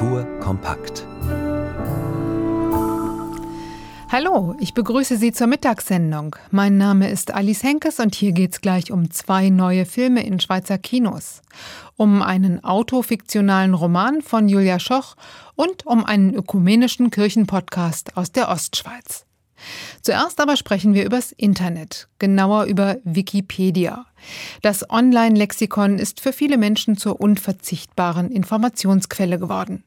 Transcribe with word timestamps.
Kultur 0.00 0.24
kompakt. 0.40 1.06
Hallo, 4.08 4.56
ich 4.58 4.72
begrüße 4.72 5.18
Sie 5.18 5.30
zur 5.30 5.46
Mittagssendung. 5.46 6.36
Mein 6.50 6.78
Name 6.78 7.10
ist 7.10 7.34
Alice 7.34 7.62
Henkes 7.62 8.00
und 8.00 8.14
hier 8.14 8.32
geht's 8.32 8.62
gleich 8.62 8.92
um 8.92 9.10
zwei 9.10 9.50
neue 9.50 9.84
Filme 9.84 10.24
in 10.24 10.40
Schweizer 10.40 10.78
Kinos. 10.78 11.42
Um 11.96 12.22
einen 12.22 12.64
autofiktionalen 12.64 13.74
Roman 13.74 14.22
von 14.22 14.48
Julia 14.48 14.78
Schoch 14.78 15.16
und 15.54 15.84
um 15.84 16.06
einen 16.06 16.32
ökumenischen 16.32 17.10
Kirchenpodcast 17.10 18.16
aus 18.16 18.32
der 18.32 18.48
Ostschweiz. 18.48 19.26
Zuerst 20.00 20.40
aber 20.40 20.56
sprechen 20.56 20.94
wir 20.94 21.04
übers 21.04 21.32
Internet, 21.32 22.08
genauer 22.18 22.64
über 22.64 22.96
Wikipedia. 23.04 24.06
Das 24.62 24.88
Online-Lexikon 24.88 25.98
ist 25.98 26.22
für 26.22 26.32
viele 26.32 26.56
Menschen 26.56 26.96
zur 26.96 27.20
unverzichtbaren 27.20 28.30
Informationsquelle 28.30 29.38
geworden. 29.38 29.84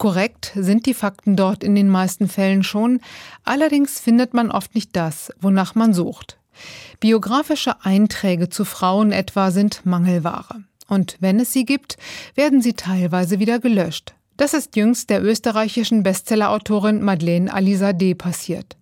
Korrekt 0.00 0.52
sind 0.54 0.86
die 0.86 0.94
Fakten 0.94 1.36
dort 1.36 1.62
in 1.62 1.74
den 1.74 1.90
meisten 1.90 2.26
Fällen 2.26 2.62
schon, 2.62 3.00
allerdings 3.44 4.00
findet 4.00 4.32
man 4.32 4.50
oft 4.50 4.74
nicht 4.74 4.96
das, 4.96 5.30
wonach 5.42 5.74
man 5.74 5.92
sucht. 5.92 6.38
Biografische 7.00 7.84
Einträge 7.84 8.48
zu 8.48 8.64
Frauen 8.64 9.12
etwa 9.12 9.50
sind 9.50 9.84
Mangelware. 9.84 10.64
Und 10.88 11.18
wenn 11.20 11.38
es 11.38 11.52
sie 11.52 11.66
gibt, 11.66 11.98
werden 12.34 12.62
sie 12.62 12.72
teilweise 12.72 13.40
wieder 13.40 13.58
gelöscht. 13.58 14.14
Das 14.38 14.54
ist 14.54 14.74
jüngst 14.74 15.10
der 15.10 15.22
österreichischen 15.22 16.02
Bestsellerautorin 16.02 17.02
Madeleine 17.02 17.52
Alizadeh 17.52 18.14
passiert. 18.14 18.78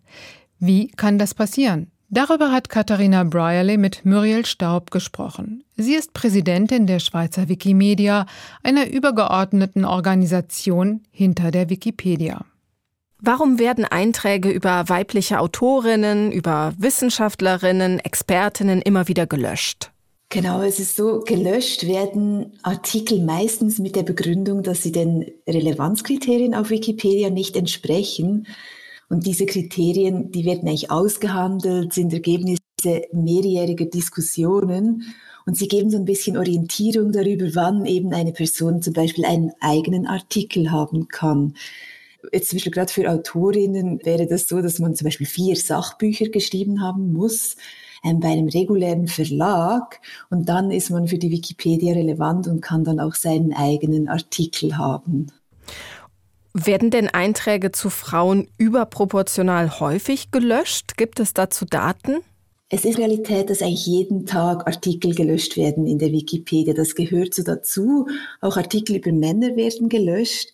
Wie 0.60 0.86
kann 0.86 1.18
das 1.18 1.34
passieren? 1.34 1.90
Darüber 2.10 2.52
hat 2.52 2.70
Katharina 2.70 3.24
Brierley 3.24 3.76
mit 3.76 4.06
Muriel 4.06 4.46
Staub 4.46 4.90
gesprochen. 4.90 5.62
Sie 5.76 5.94
ist 5.94 6.14
Präsidentin 6.14 6.86
der 6.86 7.00
Schweizer 7.00 7.50
Wikimedia, 7.50 8.24
einer 8.62 8.88
übergeordneten 8.88 9.84
Organisation 9.84 11.02
hinter 11.10 11.50
der 11.50 11.68
Wikipedia. 11.68 12.46
Warum 13.20 13.58
werden 13.58 13.84
Einträge 13.84 14.48
über 14.48 14.88
weibliche 14.88 15.38
Autorinnen, 15.38 16.32
über 16.32 16.72
Wissenschaftlerinnen, 16.78 17.98
Expertinnen 17.98 18.80
immer 18.80 19.06
wieder 19.08 19.26
gelöscht? 19.26 19.90
Genau, 20.30 20.62
es 20.62 20.78
ist 20.78 20.96
so, 20.96 21.20
gelöscht 21.20 21.86
werden 21.86 22.58
Artikel 22.62 23.22
meistens 23.22 23.78
mit 23.78 23.96
der 23.96 24.02
Begründung, 24.02 24.62
dass 24.62 24.82
sie 24.82 24.92
den 24.92 25.26
Relevanzkriterien 25.46 26.54
auf 26.54 26.70
Wikipedia 26.70 27.28
nicht 27.28 27.56
entsprechen. 27.56 28.46
Und 29.08 29.26
diese 29.26 29.46
Kriterien, 29.46 30.30
die 30.32 30.44
werden 30.44 30.68
eigentlich 30.68 30.90
ausgehandelt, 30.90 31.92
sind 31.92 32.12
Ergebnisse 32.12 32.58
mehrjähriger 33.12 33.86
Diskussionen 33.86 35.14
und 35.46 35.56
sie 35.56 35.66
geben 35.66 35.90
so 35.90 35.96
ein 35.96 36.04
bisschen 36.04 36.36
Orientierung 36.36 37.10
darüber, 37.10 37.46
wann 37.54 37.86
eben 37.86 38.12
eine 38.12 38.32
Person 38.32 38.82
zum 38.82 38.92
Beispiel 38.92 39.24
einen 39.24 39.52
eigenen 39.60 40.06
Artikel 40.06 40.70
haben 40.70 41.08
kann. 41.08 41.54
Jetzt 42.32 42.50
zum 42.50 42.56
Beispiel 42.58 42.72
gerade 42.72 42.92
für 42.92 43.10
Autorinnen 43.10 44.04
wäre 44.04 44.26
das 44.26 44.46
so, 44.46 44.60
dass 44.60 44.78
man 44.78 44.94
zum 44.94 45.06
Beispiel 45.06 45.26
vier 45.26 45.56
Sachbücher 45.56 46.28
geschrieben 46.28 46.82
haben 46.82 47.12
muss 47.12 47.56
ähm, 48.04 48.20
bei 48.20 48.28
einem 48.28 48.48
regulären 48.48 49.06
Verlag 49.06 50.00
und 50.28 50.48
dann 50.48 50.70
ist 50.70 50.90
man 50.90 51.08
für 51.08 51.18
die 51.18 51.30
Wikipedia 51.30 51.94
relevant 51.94 52.46
und 52.46 52.60
kann 52.60 52.84
dann 52.84 53.00
auch 53.00 53.14
seinen 53.14 53.54
eigenen 53.54 54.08
Artikel 54.08 54.76
haben. 54.76 55.32
Werden 56.54 56.90
denn 56.90 57.08
Einträge 57.08 57.72
zu 57.72 57.90
Frauen 57.90 58.48
überproportional 58.58 59.80
häufig 59.80 60.30
gelöscht? 60.30 60.96
Gibt 60.96 61.20
es 61.20 61.34
dazu 61.34 61.64
Daten? 61.64 62.18
Es 62.70 62.84
ist 62.84 62.98
Realität, 62.98 63.48
dass 63.48 63.62
eigentlich 63.62 63.86
jeden 63.86 64.26
Tag 64.26 64.66
Artikel 64.66 65.14
gelöscht 65.14 65.56
werden 65.56 65.86
in 65.86 65.98
der 65.98 66.12
Wikipedia. 66.12 66.74
Das 66.74 66.94
gehört 66.94 67.32
so 67.32 67.42
dazu. 67.42 68.06
Auch 68.42 68.58
Artikel 68.58 68.96
über 68.96 69.10
Männer 69.10 69.56
werden 69.56 69.88
gelöscht. 69.88 70.52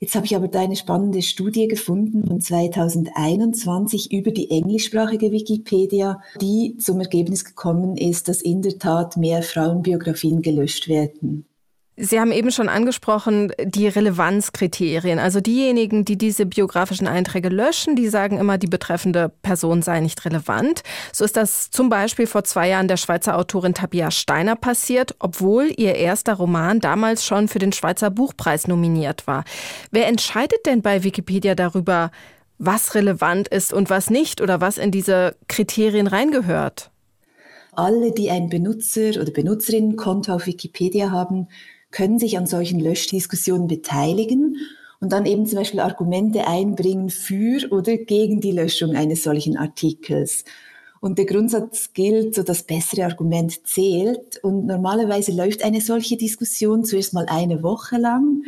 Jetzt 0.00 0.14
habe 0.14 0.26
ich 0.26 0.36
aber 0.36 0.46
da 0.46 0.60
eine 0.60 0.76
spannende 0.76 1.22
Studie 1.22 1.66
gefunden 1.66 2.24
von 2.24 2.40
2021 2.40 4.12
über 4.12 4.30
die 4.30 4.52
englischsprachige 4.52 5.32
Wikipedia, 5.32 6.22
die 6.40 6.76
zum 6.78 7.00
Ergebnis 7.00 7.44
gekommen 7.44 7.96
ist, 7.96 8.28
dass 8.28 8.40
in 8.40 8.62
der 8.62 8.78
Tat 8.78 9.16
mehr 9.16 9.42
Frauenbiografien 9.42 10.42
gelöscht 10.42 10.86
werden. 10.86 11.46
Sie 12.00 12.20
haben 12.20 12.30
eben 12.30 12.52
schon 12.52 12.68
angesprochen, 12.68 13.52
die 13.60 13.88
Relevanzkriterien. 13.88 15.18
Also 15.18 15.40
diejenigen, 15.40 16.04
die 16.04 16.16
diese 16.16 16.46
biografischen 16.46 17.08
Einträge 17.08 17.48
löschen, 17.48 17.96
die 17.96 18.08
sagen 18.08 18.38
immer, 18.38 18.56
die 18.56 18.68
betreffende 18.68 19.32
Person 19.42 19.82
sei 19.82 19.98
nicht 19.98 20.24
relevant. 20.24 20.84
So 21.12 21.24
ist 21.24 21.36
das 21.36 21.70
zum 21.72 21.88
Beispiel 21.88 22.28
vor 22.28 22.44
zwei 22.44 22.68
Jahren 22.68 22.86
der 22.86 22.98
Schweizer 22.98 23.36
Autorin 23.36 23.74
Tabia 23.74 24.12
Steiner 24.12 24.54
passiert, 24.54 25.16
obwohl 25.18 25.72
ihr 25.76 25.96
erster 25.96 26.34
Roman 26.34 26.78
damals 26.78 27.24
schon 27.24 27.48
für 27.48 27.58
den 27.58 27.72
Schweizer 27.72 28.10
Buchpreis 28.10 28.68
nominiert 28.68 29.26
war. 29.26 29.42
Wer 29.90 30.06
entscheidet 30.06 30.66
denn 30.66 30.82
bei 30.82 31.02
Wikipedia 31.02 31.56
darüber, 31.56 32.12
was 32.58 32.94
relevant 32.94 33.48
ist 33.48 33.72
und 33.72 33.90
was 33.90 34.08
nicht 34.08 34.40
oder 34.40 34.60
was 34.60 34.78
in 34.78 34.92
diese 34.92 35.34
Kriterien 35.48 36.06
reingehört? 36.06 36.92
Alle, 37.72 38.12
die 38.12 38.30
ein 38.30 38.48
Benutzer- 38.48 39.20
oder 39.20 39.32
Benutzerinnenkonto 39.32 40.32
auf 40.32 40.46
Wikipedia 40.46 41.10
haben, 41.10 41.48
können 41.90 42.18
sich 42.18 42.38
an 42.38 42.46
solchen 42.46 42.80
Löschdiskussionen 42.80 43.66
beteiligen 43.66 44.56
und 45.00 45.12
dann 45.12 45.26
eben 45.26 45.46
zum 45.46 45.58
Beispiel 45.58 45.80
Argumente 45.80 46.46
einbringen 46.46 47.10
für 47.10 47.70
oder 47.70 47.96
gegen 47.96 48.40
die 48.40 48.52
Löschung 48.52 48.96
eines 48.96 49.22
solchen 49.22 49.56
Artikels. 49.56 50.44
Und 51.00 51.18
der 51.18 51.26
Grundsatz 51.26 51.92
gilt, 51.92 52.34
so 52.34 52.42
das 52.42 52.64
bessere 52.64 53.04
Argument 53.04 53.66
zählt. 53.66 54.38
Und 54.42 54.66
normalerweise 54.66 55.32
läuft 55.32 55.62
eine 55.62 55.80
solche 55.80 56.16
Diskussion 56.16 56.84
zuerst 56.84 57.14
mal 57.14 57.26
eine 57.28 57.62
Woche 57.62 57.98
lang 57.98 58.42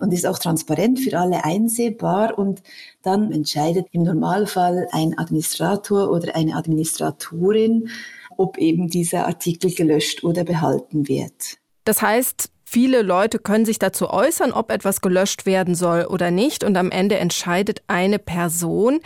und 0.00 0.12
ist 0.12 0.26
auch 0.26 0.38
transparent 0.38 1.00
für 1.00 1.18
alle 1.18 1.44
einsehbar. 1.44 2.38
Und 2.38 2.62
dann 3.02 3.32
entscheidet 3.32 3.86
im 3.92 4.02
Normalfall 4.02 4.86
ein 4.92 5.16
Administrator 5.16 6.10
oder 6.10 6.36
eine 6.36 6.56
Administratorin, 6.56 7.88
ob 8.36 8.58
eben 8.58 8.88
dieser 8.88 9.26
Artikel 9.26 9.72
gelöscht 9.72 10.24
oder 10.24 10.44
behalten 10.44 11.08
wird. 11.08 11.56
Das 11.84 12.02
heißt, 12.02 12.50
Viele 12.74 13.02
Leute 13.02 13.38
können 13.38 13.64
sich 13.64 13.78
dazu 13.78 14.10
äußern, 14.10 14.50
ob 14.50 14.72
etwas 14.72 15.00
gelöscht 15.00 15.46
werden 15.46 15.76
soll 15.76 16.06
oder 16.06 16.32
nicht. 16.32 16.64
Und 16.64 16.76
am 16.76 16.90
Ende 16.90 17.16
entscheidet 17.18 17.82
eine 17.86 18.18
Person. 18.18 18.98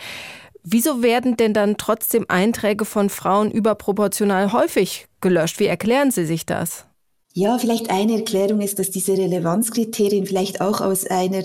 Wieso 0.63 1.03
werden 1.03 1.37
denn 1.37 1.53
dann 1.53 1.77
trotzdem 1.77 2.25
Einträge 2.29 2.83
von 2.83 3.11
Frauen 3.11 3.51
überproportional 3.51 4.53
häufig 4.53 5.05
gelöscht? 5.21 5.59
Wie 5.59 5.67
erklären 5.67 6.09
Sie 6.09 6.25
sich 6.25 6.47
das? 6.47 6.87
Ja, 7.35 7.59
vielleicht 7.59 7.91
eine 7.91 8.15
Erklärung 8.15 8.61
ist, 8.61 8.79
dass 8.79 8.89
diese 8.89 9.15
Relevanzkriterien 9.15 10.25
vielleicht 10.25 10.61
auch 10.61 10.81
aus 10.81 11.05
einer 11.05 11.43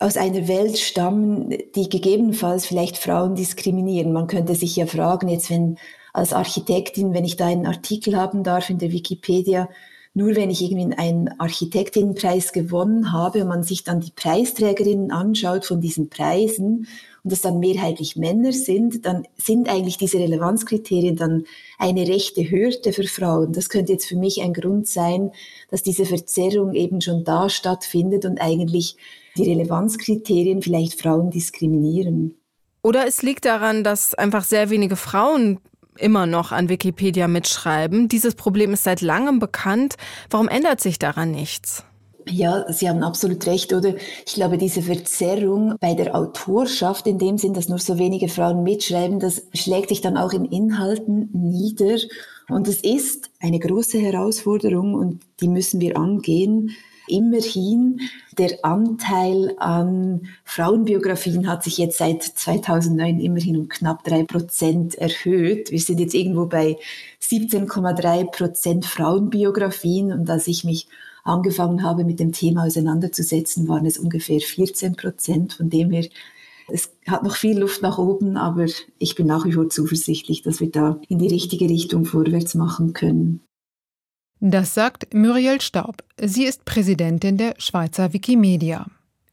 aus 0.00 0.16
einer 0.16 0.48
Welt 0.48 0.80
stammen, 0.80 1.56
die 1.76 1.88
gegebenenfalls 1.88 2.66
vielleicht 2.66 2.98
Frauen 2.98 3.36
diskriminieren. 3.36 4.12
Man 4.12 4.26
könnte 4.26 4.56
sich 4.56 4.74
ja 4.74 4.86
fragen, 4.86 5.28
jetzt 5.28 5.48
wenn 5.48 5.78
als 6.12 6.32
Architektin, 6.32 7.14
wenn 7.14 7.24
ich 7.24 7.36
da 7.36 7.46
einen 7.46 7.66
Artikel 7.66 8.16
haben 8.16 8.42
darf 8.42 8.68
in 8.68 8.78
der 8.78 8.90
Wikipedia, 8.90 9.68
nur 10.14 10.36
wenn 10.36 10.50
ich 10.50 10.62
irgendwie 10.62 10.94
einen 10.96 11.40
Architektinnenpreis 11.40 12.52
gewonnen 12.52 13.12
habe 13.12 13.42
und 13.42 13.48
man 13.48 13.62
sich 13.62 13.82
dann 13.82 14.00
die 14.00 14.10
Preisträgerinnen 14.10 15.10
anschaut 15.10 15.64
von 15.64 15.80
diesen 15.80 16.10
Preisen 16.10 16.86
und 17.24 17.32
das 17.32 17.40
dann 17.40 17.60
mehrheitlich 17.60 18.16
Männer 18.16 18.52
sind, 18.52 19.06
dann 19.06 19.26
sind 19.38 19.70
eigentlich 19.70 19.96
diese 19.96 20.18
Relevanzkriterien 20.18 21.16
dann 21.16 21.44
eine 21.78 22.06
rechte 22.06 22.42
Hürde 22.42 22.92
für 22.92 23.04
Frauen. 23.04 23.52
Das 23.54 23.70
könnte 23.70 23.92
jetzt 23.92 24.06
für 24.06 24.16
mich 24.16 24.42
ein 24.42 24.52
Grund 24.52 24.86
sein, 24.86 25.30
dass 25.70 25.82
diese 25.82 26.04
Verzerrung 26.04 26.74
eben 26.74 27.00
schon 27.00 27.24
da 27.24 27.48
stattfindet 27.48 28.26
und 28.26 28.38
eigentlich 28.38 28.96
die 29.38 29.44
Relevanzkriterien 29.44 30.60
vielleicht 30.60 31.00
Frauen 31.00 31.30
diskriminieren. 31.30 32.34
Oder 32.82 33.06
es 33.06 33.22
liegt 33.22 33.46
daran, 33.46 33.82
dass 33.84 34.14
einfach 34.14 34.44
sehr 34.44 34.68
wenige 34.68 34.96
Frauen 34.96 35.60
immer 36.02 36.26
noch 36.26 36.52
an 36.52 36.68
Wikipedia 36.68 37.28
mitschreiben. 37.28 38.08
Dieses 38.08 38.34
Problem 38.34 38.72
ist 38.72 38.84
seit 38.84 39.00
langem 39.00 39.38
bekannt. 39.38 39.96
Warum 40.30 40.48
ändert 40.48 40.80
sich 40.80 40.98
daran 40.98 41.30
nichts? 41.30 41.84
Ja, 42.28 42.64
Sie 42.72 42.88
haben 42.88 43.02
absolut 43.02 43.46
recht, 43.46 43.72
oder? 43.72 43.94
Ich 44.26 44.34
glaube, 44.34 44.56
diese 44.56 44.82
Verzerrung 44.82 45.74
bei 45.80 45.94
der 45.94 46.14
Autorschaft, 46.14 47.06
in 47.06 47.18
dem 47.18 47.36
Sinn, 47.36 47.54
dass 47.54 47.68
nur 47.68 47.78
so 47.78 47.98
wenige 47.98 48.28
Frauen 48.28 48.62
mitschreiben, 48.62 49.18
das 49.18 49.42
schlägt 49.54 49.88
sich 49.88 50.00
dann 50.00 50.16
auch 50.16 50.32
in 50.32 50.44
Inhalten 50.44 51.30
nieder. 51.32 51.96
Und 52.48 52.68
es 52.68 52.80
ist 52.80 53.30
eine 53.40 53.58
große 53.58 53.98
Herausforderung 53.98 54.94
und 54.94 55.20
die 55.40 55.48
müssen 55.48 55.80
wir 55.80 55.96
angehen. 55.96 56.70
Immerhin, 57.08 58.00
der 58.38 58.64
Anteil 58.64 59.54
an 59.58 60.28
Frauenbiografien 60.44 61.48
hat 61.48 61.64
sich 61.64 61.78
jetzt 61.78 61.98
seit 61.98 62.22
2009 62.22 63.20
immerhin 63.20 63.56
um 63.56 63.68
knapp 63.68 64.04
drei 64.04 64.24
Prozent 64.24 64.94
erhöht. 64.94 65.70
Wir 65.70 65.80
sind 65.80 66.00
jetzt 66.00 66.14
irgendwo 66.14 66.46
bei 66.46 66.78
17,3 67.20 68.30
Prozent 68.30 68.86
Frauenbiografien 68.86 70.12
und 70.12 70.28
als 70.30 70.46
ich 70.46 70.64
mich 70.64 70.88
angefangen 71.24 71.82
habe, 71.82 72.04
mit 72.04 72.20
dem 72.20 72.32
Thema 72.32 72.64
auseinanderzusetzen, 72.64 73.68
waren 73.68 73.86
es 73.86 73.98
ungefähr 73.98 74.40
14 74.40 74.96
Prozent. 74.96 75.54
Von 75.54 75.70
dem 75.70 75.90
her, 75.90 76.08
es 76.68 76.90
hat 77.06 77.22
noch 77.22 77.36
viel 77.36 77.58
Luft 77.58 77.82
nach 77.82 77.98
oben, 77.98 78.36
aber 78.36 78.66
ich 78.98 79.14
bin 79.14 79.26
nach 79.26 79.44
wie 79.44 79.52
vor 79.52 79.68
zuversichtlich, 79.68 80.42
dass 80.42 80.60
wir 80.60 80.70
da 80.70 81.00
in 81.08 81.18
die 81.18 81.28
richtige 81.28 81.68
Richtung 81.68 82.04
vorwärts 82.04 82.54
machen 82.54 82.92
können. 82.92 83.40
Das 84.44 84.74
sagt 84.74 85.14
Muriel 85.14 85.60
Staub. 85.60 86.02
Sie 86.20 86.42
ist 86.42 86.64
Präsidentin 86.64 87.36
der 87.36 87.54
Schweizer 87.58 88.12
Wikimedia. 88.12 88.86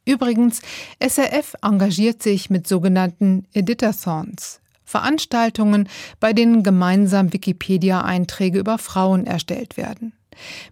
Übrigens, 0.05 0.61
SRF 0.99 1.55
engagiert 1.63 2.21
sich 2.21 2.51
mit 2.51 2.67
sogenannten 2.67 3.47
Editathons, 3.51 4.61
Veranstaltungen, 4.83 5.89
bei 6.19 6.31
denen 6.31 6.61
gemeinsam 6.61 7.33
Wikipedia-Einträge 7.33 8.59
über 8.59 8.77
Frauen 8.77 9.25
erstellt 9.25 9.77
werden. 9.77 10.13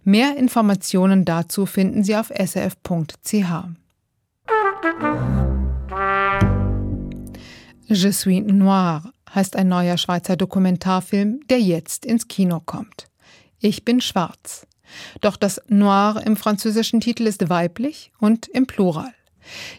Mehr 0.04 0.36
Informationen 0.36 1.24
dazu 1.24 1.66
finden 1.66 2.04
Sie 2.04 2.14
auf 2.14 2.28
srf.ch. 2.28 3.34
Je 7.86 8.12
suis 8.12 8.40
noir 8.46 9.02
heißt 9.34 9.56
ein 9.56 9.66
neuer 9.66 9.96
Schweizer 9.96 10.36
Dokumentarfilm, 10.36 11.40
der 11.50 11.60
jetzt 11.60 12.06
ins 12.06 12.28
Kino 12.28 12.60
kommt. 12.64 13.08
Ich 13.60 13.84
bin 13.84 14.00
schwarz. 14.00 14.66
Doch 15.20 15.36
das 15.36 15.60
Noir 15.68 16.22
im 16.24 16.36
französischen 16.36 17.00
Titel 17.00 17.26
ist 17.26 17.48
weiblich 17.48 18.12
und 18.18 18.48
im 18.48 18.66
Plural. 18.66 19.12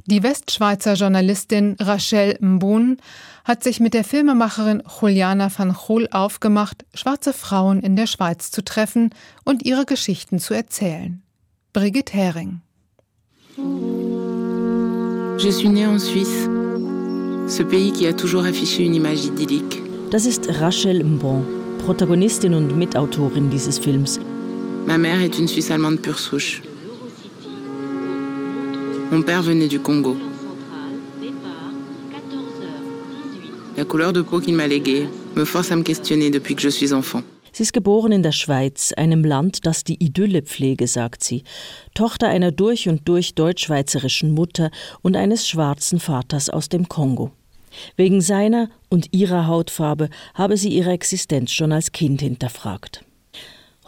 Die 0.05 0.23
Westschweizer 0.23 0.93
Journalistin 0.93 1.75
Rachel 1.79 2.37
Mbun 2.41 2.97
hat 3.45 3.63
sich 3.63 3.79
mit 3.79 3.93
der 3.93 4.03
Filmemacherin 4.03 4.83
Juliana 4.99 5.51
van 5.55 5.73
Chol 5.73 6.07
aufgemacht, 6.11 6.85
schwarze 6.93 7.33
Frauen 7.33 7.81
in 7.81 7.95
der 7.95 8.07
Schweiz 8.07 8.51
zu 8.51 8.63
treffen 8.63 9.11
und 9.45 9.65
ihre 9.65 9.85
Geschichten 9.85 10.39
zu 10.39 10.53
erzählen. 10.53 11.21
Brigitte 11.73 12.13
Hering. 12.13 12.61
Je 15.37 15.51
suis 15.51 15.69
née 15.69 15.87
en 15.87 15.99
Suisse, 15.99 16.49
ce 17.47 17.63
pays 17.63 17.91
qui 17.91 18.07
a 18.07 18.13
toujours 18.13 18.45
affiché 18.45 18.85
une 18.85 18.95
image 18.95 19.25
idyllique. 19.25 19.81
Das 20.11 20.25
ist 20.25 20.49
Rachel 20.59 21.03
Mbon, 21.03 21.45
Protagonistin 21.79 22.53
und 22.53 22.77
Mitautorin 22.77 23.49
dieses 23.49 23.79
Films. 23.79 24.19
Ma 24.85 24.97
mère 24.97 25.21
est 25.21 25.39
une 25.39 25.47
Suisse 25.47 25.71
allemande 25.71 25.99
pure 25.99 26.19
souche. 26.19 26.61
Mon 29.11 29.23
père 29.23 29.41
venait 29.41 29.67
du 29.67 29.79
Congo. 29.79 30.15
La 33.75 33.85
couleur 33.85 34.13
de 34.13 34.21
peau 34.21 34.39
qu'il 34.39 34.55
m'a 34.55 34.67
léguée 34.67 35.07
me 35.35 35.45
force 35.45 35.71
à 35.71 35.75
me 35.75 35.83
questionner 35.83 36.29
depuis 36.29 36.55
que 36.55 36.61
je 36.61 36.69
suis 36.69 36.93
enfant. 36.93 37.23
Sie 37.51 37.63
ist 37.63 37.73
geboren 37.73 38.11
in 38.11 38.21
der 38.21 38.31
Schweiz, 38.31 38.93
einem 38.95 39.23
Land, 39.23 39.65
das 39.65 39.83
die 39.83 40.01
Idylle 40.03 40.43
pflege, 40.43 40.87
sagt 40.87 41.23
sie. 41.23 41.43
Tochter 41.95 42.27
einer 42.27 42.51
durch 42.51 42.87
und 42.87 43.07
durch 43.07 43.33
deutsch-schweizerischen 43.33 44.31
Mutter 44.31 44.69
und 45.01 45.17
eines 45.17 45.47
schwarzen 45.47 45.99
Vaters 45.99 46.49
aus 46.49 46.69
dem 46.69 46.87
Kongo. 46.87 47.31
Wegen 47.95 48.21
seiner 48.21 48.69
und 48.89 49.13
ihrer 49.13 49.47
Hautfarbe 49.47 50.09
habe 50.33 50.57
sie 50.57 50.69
ihre 50.69 50.91
Existenz 50.91 51.51
schon 51.51 51.71
als 51.71 51.91
Kind 51.91 52.21
hinterfragt. 52.21 53.03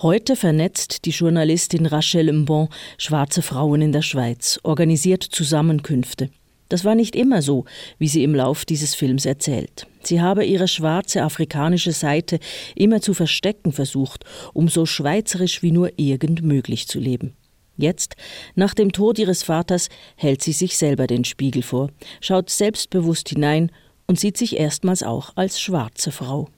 Heute 0.01 0.35
vernetzt 0.35 1.05
die 1.05 1.11
Journalistin 1.11 1.85
Rachel 1.85 2.33
Mbon 2.33 2.69
schwarze 2.97 3.41
Frauen 3.41 3.81
in 3.81 3.91
der 3.91 4.01
Schweiz, 4.01 4.59
organisiert 4.63 5.23
Zusammenkünfte. 5.23 6.29
Das 6.69 6.85
war 6.85 6.95
nicht 6.95 7.15
immer 7.15 7.41
so, 7.41 7.65
wie 7.99 8.07
sie 8.07 8.23
im 8.23 8.33
Lauf 8.33 8.65
dieses 8.65 8.95
Films 8.95 9.25
erzählt. 9.25 9.87
Sie 10.03 10.21
habe 10.21 10.45
ihre 10.45 10.67
schwarze 10.67 11.21
afrikanische 11.21 11.91
Seite 11.91 12.39
immer 12.75 13.01
zu 13.01 13.13
verstecken 13.13 13.73
versucht, 13.73 14.23
um 14.53 14.69
so 14.69 14.85
schweizerisch 14.85 15.61
wie 15.61 15.71
nur 15.71 15.91
irgend 15.97 16.41
möglich 16.41 16.87
zu 16.87 16.97
leben. 16.97 17.35
Jetzt, 17.77 18.15
nach 18.55 18.73
dem 18.73 18.91
Tod 18.91 19.17
ihres 19.17 19.43
Vaters, 19.43 19.89
hält 20.15 20.41
sie 20.41 20.51
sich 20.51 20.77
selber 20.77 21.07
den 21.07 21.23
Spiegel 21.23 21.63
vor, 21.63 21.89
schaut 22.19 22.49
selbstbewusst 22.49 23.29
hinein 23.29 23.71
und 24.07 24.19
sieht 24.19 24.37
sich 24.37 24.57
erstmals 24.57 25.03
auch 25.03 25.31
als 25.35 25.59
schwarze 25.59 26.11
Frau. 26.11 26.49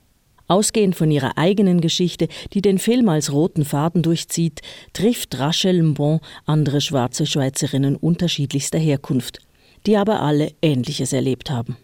Ausgehend 0.48 0.96
von 0.96 1.10
ihrer 1.10 1.38
eigenen 1.38 1.80
Geschichte, 1.80 2.28
die 2.54 2.62
den 2.62 2.78
Film 2.78 3.08
als 3.10 3.32
roten 3.32 3.64
Faden 3.64 4.02
durchzieht, 4.02 4.62
trifft 4.92 5.40
Rachel 5.40 5.82
Mbon 5.82 6.20
andere 6.46 6.82
schwarze 6.82 7.26
Schweizerinnen 7.26 7.96
unterschiedlichster 7.96 8.78
Herkunft, 8.78 9.40
die 9.86 9.98
aber 9.98 10.22
alle 10.22 10.52
Ähnliches 10.62 11.14
erlebt 11.14 11.50
haben. 11.50 11.78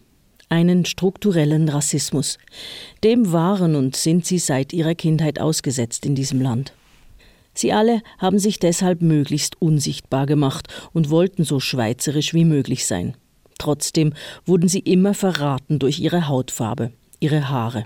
Einen 0.48 0.84
strukturellen 0.84 1.68
Rassismus. 1.68 2.38
Dem 3.04 3.32
waren 3.32 3.76
und 3.76 3.96
sind 3.96 4.26
sie 4.26 4.38
seit 4.38 4.72
ihrer 4.72 4.94
Kindheit 4.94 5.40
ausgesetzt 5.40 6.04
in 6.04 6.14
diesem 6.14 6.40
Land. 6.40 6.74
Sie 7.60 7.74
alle 7.74 8.00
haben 8.16 8.38
sich 8.38 8.58
deshalb 8.58 9.02
möglichst 9.02 9.60
unsichtbar 9.60 10.24
gemacht 10.24 10.68
und 10.94 11.10
wollten 11.10 11.44
so 11.44 11.60
schweizerisch 11.60 12.32
wie 12.32 12.46
möglich 12.46 12.86
sein. 12.86 13.18
Trotzdem 13.58 14.14
wurden 14.46 14.66
sie 14.66 14.78
immer 14.78 15.12
verraten 15.12 15.78
durch 15.78 16.00
ihre 16.00 16.26
Hautfarbe, 16.26 16.90
ihre 17.20 17.50
Haare. 17.50 17.84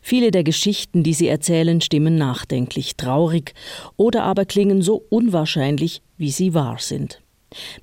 Viele 0.00 0.32
der 0.32 0.42
Geschichten, 0.42 1.04
die 1.04 1.14
sie 1.14 1.28
erzählen, 1.28 1.80
stimmen 1.80 2.16
nachdenklich, 2.16 2.96
traurig 2.96 3.54
oder 3.96 4.24
aber 4.24 4.46
klingen 4.46 4.82
so 4.82 5.04
unwahrscheinlich, 5.10 6.02
wie 6.16 6.32
sie 6.32 6.52
wahr 6.52 6.78
sind. 6.80 7.22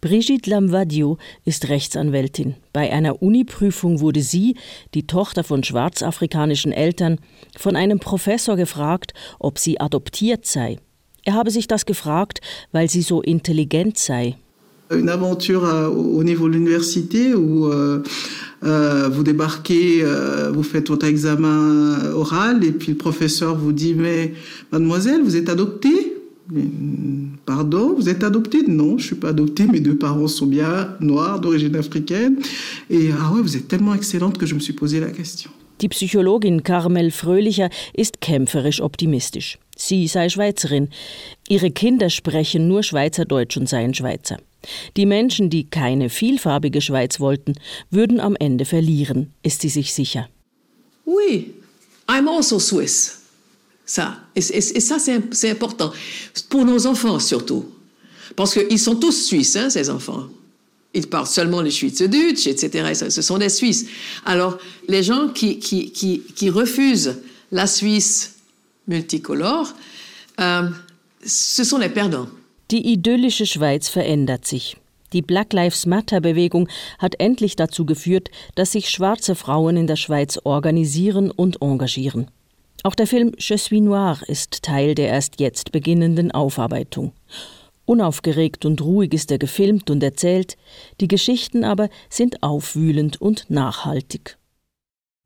Brigitte 0.01 0.49
Lamvadio 0.49 1.17
ist 1.45 1.69
Rechtsanwältin. 1.69 2.55
Bei 2.73 2.91
einer 2.91 3.21
Uniprüfung 3.21 4.01
wurde 4.01 4.21
sie, 4.21 4.57
die 4.93 5.07
Tochter 5.07 5.45
von 5.45 5.63
schwarzafrikanischen 5.63 6.73
Eltern, 6.73 7.19
von 7.57 7.77
einem 7.77 7.99
Professor 7.99 8.57
gefragt, 8.57 9.13
ob 9.39 9.59
sie 9.59 9.79
adoptiert 9.79 10.45
sei. 10.45 10.77
Er 11.29 11.35
habe 11.35 11.51
sich 11.51 11.67
das 11.67 11.85
gefragt, 11.85 12.41
weil 12.71 12.89
sie 12.89 13.03
so 13.03 13.21
intelligent 13.21 13.99
sei. 13.99 14.35
Une 14.89 15.09
aventure 15.09 15.63
euh, 15.63 15.87
au 15.87 16.23
niveau 16.23 16.47
de 16.47 16.53
l'université 16.53 17.35
où 17.35 17.67
euh, 17.67 18.01
euh, 18.63 19.09
vous 19.09 19.21
débarquez, 19.21 20.01
euh, 20.01 20.49
vous 20.51 20.63
faites 20.63 20.89
votre 20.89 21.05
examen 21.05 21.99
oral 22.15 22.63
et 22.63 22.71
puis 22.71 22.93
le 22.93 22.97
professeur 22.97 23.55
vous 23.55 23.73
dit 23.73 23.93
mais 23.93 24.33
mademoiselle, 24.71 25.21
vous 25.21 25.35
êtes 25.35 25.49
adoptée 25.49 26.15
Pardon, 27.45 27.93
vous 27.95 28.09
êtes 28.09 28.23
adoptée 28.23 28.63
Non, 28.67 28.97
je 28.97 29.05
suis 29.05 29.15
pas 29.15 29.29
adoptée, 29.29 29.67
mes 29.67 29.81
deux 29.81 29.97
parents 29.97 30.27
sont 30.27 30.47
bien 30.47 30.95
noirs, 30.99 31.39
d'origine 31.39 31.75
africaine. 31.75 32.37
Et 32.89 33.11
ah 33.11 33.31
ouais, 33.31 33.41
vous 33.43 33.55
êtes 33.55 33.67
tellement 33.67 33.93
excellente 33.93 34.39
que 34.39 34.47
je 34.47 34.55
me 34.55 34.59
suis 34.59 34.73
posé 34.73 34.99
la 34.99 35.11
question. 35.11 35.51
Die 35.79 35.89
Psychologin 35.89 36.61
Carmel 36.61 37.11
Fröhlicher 37.11 37.69
ist 37.95 38.19
kämpferisch 38.19 38.81
optimistisch. 38.81 39.59
Sie 39.81 40.07
sei 40.07 40.27
Schweizerin. 40.27 40.89
Ihre 41.47 41.71
Kinder 41.71 42.09
sprechen 42.09 42.67
nur 42.67 42.83
Schweizerdeutsch 42.83 43.55
und 43.55 43.69
seien 43.69 43.93
Schweizer. 43.93 44.37
Die 44.97 45.05
Menschen, 45.05 45.49
die 45.49 45.69
keine 45.69 46.09
vielfarbige 46.09 46.81
Schweiz 46.81 47.21
wollten, 47.21 47.53
würden 47.89 48.19
am 48.19 48.35
Ende 48.37 48.65
verlieren, 48.65 49.31
ist 49.41 49.61
sie 49.61 49.69
sich 49.69 49.93
sicher. 49.93 50.27
Oui, 51.05 51.53
I'm 52.07 52.27
also 52.27 52.59
Swiss. 52.59 53.19
Ça, 53.85 54.17
et, 54.35 54.51
et, 54.51 54.75
et 54.75 54.81
ça 54.81 54.99
c'est 54.99 55.49
important 55.49 55.91
pour 56.49 56.65
nos 56.65 56.85
enfants 56.85 57.19
surtout, 57.19 57.65
parce 58.35 58.53
qu'ils 58.53 58.77
sont 58.77 58.95
tous 58.95 59.25
suisses, 59.27 59.55
hein, 59.55 59.69
ces 59.69 59.89
enfants. 59.89 60.27
Ils 60.93 61.07
parlent 61.07 61.25
seulement 61.25 61.61
le 61.61 61.69
Schweizerdeutsch, 61.69 62.47
etc. 62.47 62.93
Ce 63.09 63.21
sont 63.21 63.37
des 63.37 63.49
Suisses. 63.49 63.85
Alors, 64.25 64.57
les 64.87 65.03
gens 65.03 65.29
qui, 65.29 65.59
qui, 65.59 65.91
qui, 65.91 66.21
qui 66.35 66.49
refusent 66.49 67.19
la 67.51 67.67
Suisse 67.67 68.38
multicolore, 68.89 69.73
euh, 70.39 70.69
ce 71.23 71.63
sont 71.63 71.77
les 71.77 71.89
perdants. 71.89 72.27
Die 72.71 72.91
idyllische 72.91 73.45
Schweiz 73.45 73.89
verändert 73.89 74.45
sich. 74.45 74.77
Die 75.13 75.23
Black 75.23 75.53
Lives 75.53 75.85
Matter 75.85 76.21
Bewegung 76.21 76.67
hat 76.99 77.19
endlich 77.19 77.55
dazu 77.55 77.85
geführt, 77.85 78.29
dass 78.55 78.73
sich 78.73 78.89
schwarze 78.89 79.33
Frauen 79.33 79.75
in 79.75 79.87
der 79.87 79.95
Schweiz 79.95 80.39
organisieren 80.43 81.31
und 81.31 81.61
engagieren. 81.61 82.29
Auch 82.83 82.95
der 82.95 83.07
Film 83.07 83.33
Je 83.37 83.57
suis 83.57 83.81
noir 83.81 84.19
ist 84.27 84.61
Teil 84.63 84.95
der 84.95 85.09
erst 85.09 85.39
jetzt 85.39 85.71
beginnenden 85.71 86.31
Aufarbeitung. 86.31 87.13
Unaufgeregt 87.85 88.65
und 88.65 88.81
ruhig 88.81 89.13
ist 89.13 89.31
er 89.31 89.39
gefilmt 89.39 89.89
und 89.89 90.03
erzählt, 90.03 90.57
die 91.01 91.07
Geschichten 91.07 91.63
aber 91.63 91.89
sind 92.09 92.43
aufwühlend 92.43 93.19
und 93.19 93.49
nachhaltig. 93.49 94.38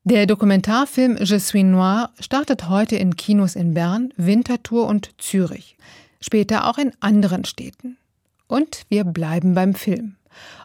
Der 0.06 0.26
Dokumentarfilm 0.26 1.18
Je 1.18 1.40
suis 1.40 1.64
noir 1.64 2.10
startet 2.20 2.68
heute 2.68 2.98
in 2.98 3.16
Kinos 3.16 3.56
in 3.56 3.74
Bern, 3.74 4.14
Winterthur 4.18 4.86
und 4.88 5.12
Zürich 5.18 5.78
später 6.24 6.68
auch 6.68 6.78
in 6.78 6.92
anderen 7.00 7.46
Städten. 7.46 7.98
Und 8.48 8.84
wir 8.90 9.04
bleiben 9.04 9.54
beim 9.54 9.76
Film. 9.76 10.16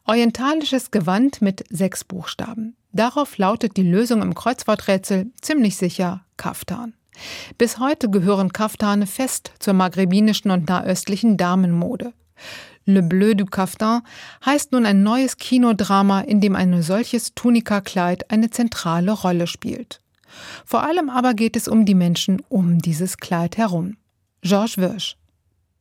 Orientalisches 0.07 0.91
Gewand 0.91 1.43
mit 1.43 1.65
sechs 1.69 2.05
Buchstaben. 2.05 2.77
Darauf 2.93 3.37
lautet 3.39 3.77
die 3.77 3.83
Lösung 3.83 4.23
im 4.23 4.35
Kreuzworträtsel 4.35 5.31
ziemlich 5.41 5.77
sicher 5.77 6.25
Kaftan. 6.37 6.95
Bis 7.59 7.79
heute 7.79 8.09
gehören 8.09 8.53
Kaftane 8.53 9.07
fest 9.07 9.53
zur 9.59 9.75
maghrebinischen 9.75 10.51
und 10.51 10.69
nahöstlichen 10.69 11.37
Damenmode. 11.37 12.13
Le 12.89 13.03
Bleu 13.03 13.35
du 13.35 13.45
Kaftan 13.45 14.01
heißt 14.47 14.73
nun 14.73 14.87
ein 14.87 15.03
neues 15.03 15.37
Kinodrama, 15.37 16.23
in 16.23 16.41
dem 16.41 16.57
ein 16.57 16.83
solches 16.83 17.35
Tunikakleid 17.35 18.31
eine 18.31 18.49
zentrale 18.49 19.13
Rolle 19.13 19.47
spielt. 19.47 20.01
Vor 20.65 20.85
allem 20.85 21.11
aber 21.11 21.35
geht 21.35 21.55
es 21.55 21.69
um 21.69 21.85
die 21.85 21.95
Menschen 21.95 22.41
um 22.49 22.79
dieses 22.79 23.19
Kleid 23.19 23.59
herum. 23.59 23.99
Georges 24.41 24.79
Wirsch. 24.79 25.17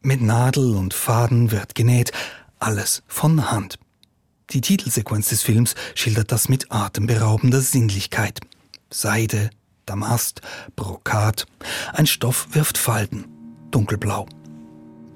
Mit 0.01 0.21
Nadel 0.21 0.75
und 0.75 0.93
Faden 0.93 1.51
wird 1.51 1.75
genäht, 1.75 2.11
alles 2.59 3.03
von 3.07 3.49
Hand. 3.49 3.79
Die 4.49 4.59
Titelsequenz 4.59 5.29
des 5.29 5.43
Films 5.43 5.75
schildert 5.95 6.33
das 6.33 6.49
mit 6.49 6.73
atemberaubender 6.73 7.61
Sinnlichkeit. 7.61 8.41
Seide, 8.89 9.49
Damast, 9.85 10.41
Brokat. 10.75 11.45
Ein 11.93 12.05
Stoff 12.05 12.49
wirft 12.51 12.77
Falten. 12.77 13.27
Dunkelblau. 13.71 14.27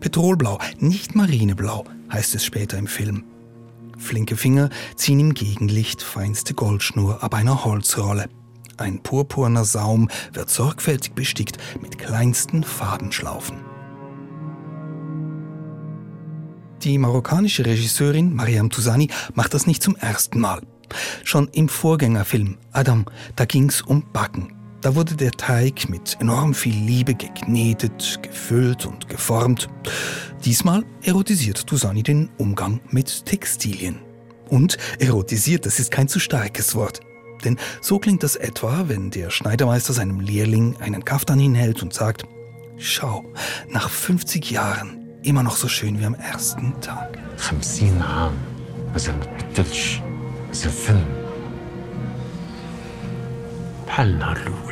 Petrolblau, 0.02 0.58
nicht 0.80 1.16
Marineblau, 1.16 1.86
heißt 2.12 2.34
es 2.36 2.44
später 2.44 2.78
im 2.78 2.88
Film. 2.88 3.24
Flinke 4.00 4.36
Finger 4.36 4.70
ziehen 4.96 5.20
im 5.20 5.34
Gegenlicht 5.36 6.02
feinste 6.02 6.56
Goldschnur 6.56 7.24
ab 7.24 7.36
einer 7.36 7.64
Holzrolle. 7.64 8.28
Ein 8.78 9.04
purpurner 9.04 9.64
Saum 9.64 10.10
wird 10.34 10.50
sorgfältig 10.50 11.14
bestickt 11.14 11.60
mit 11.82 12.00
kleinsten 12.00 12.64
Fadenschlaufen. 12.64 13.58
Die 16.82 16.98
marokkanische 16.98 17.64
Regisseurin 17.64 18.34
Mariam 18.34 18.72
Tousani 18.72 19.10
macht 19.36 19.54
das 19.54 19.68
nicht 19.68 19.84
zum 19.84 19.96
ersten 19.96 20.40
Mal. 20.40 20.62
Schon 21.24 21.48
im 21.50 21.70
Vorgängerfilm 21.70 22.58
Adam, 22.72 23.06
da 23.36 23.46
ging's 23.46 23.84
um 23.84 24.04
Backen. 24.12 24.61
Da 24.81 24.95
wurde 24.95 25.17
der 25.17 25.33
Teig 25.33 25.89
mit 25.89 26.17
enorm 26.21 26.55
viel 26.55 26.75
Liebe 26.75 27.15
geknetet, 27.15 28.21
gefüllt 28.23 28.87
und 28.87 29.09
geformt. 29.09 29.69
Diesmal 30.45 30.85
erotisiert 31.03 31.67
Tusani 31.67 32.03
den 32.03 32.29
Umgang 32.39 32.81
mit 32.91 33.27
Textilien. 33.27 33.99
Und 34.49 34.77
erotisiert, 35.01 35.67
das 35.67 35.81
ist 35.81 35.91
kein 35.91 36.07
zu 36.09 36.21
starkes 36.21 36.75
Wort. 36.75 37.01
Denn 37.45 37.57
so 37.81 37.99
klingt 37.99 38.23
das 38.23 38.37
etwa, 38.37 38.85
wenn 38.89 39.11
der 39.11 39.31
Schneidermeister 39.31 39.93
seinem 39.93 40.21
Lehrling 40.21 40.77
einen 40.81 41.05
Kaftan 41.05 41.39
hinhält 41.39 41.83
und 41.83 41.93
sagt, 41.93 42.25
schau, 42.77 43.25
nach 43.69 43.91
50 43.91 44.51
Jahren 44.51 45.07
immer 45.23 45.43
noch 45.43 45.57
so 45.57 45.69
schön 45.69 45.99
wie 45.99 46.05
am 46.05 46.15
ersten 46.15 46.81
Tag. 46.81 47.19
50 47.37 48.03
عام 48.03 48.33
مازال 48.93 49.19
ما 49.19 49.25
تبدلش 49.25 50.01
مازال 50.49 50.73
فيلم 50.73 51.07
بحال 53.87 54.09
النهار 54.09 54.37
الأول 54.37 54.70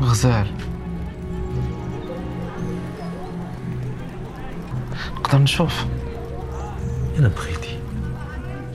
غزال 0.00 0.46
نقدر 5.16 5.38
نشوف 5.38 5.86
أنا 7.18 7.28
بغيتي 7.28 7.78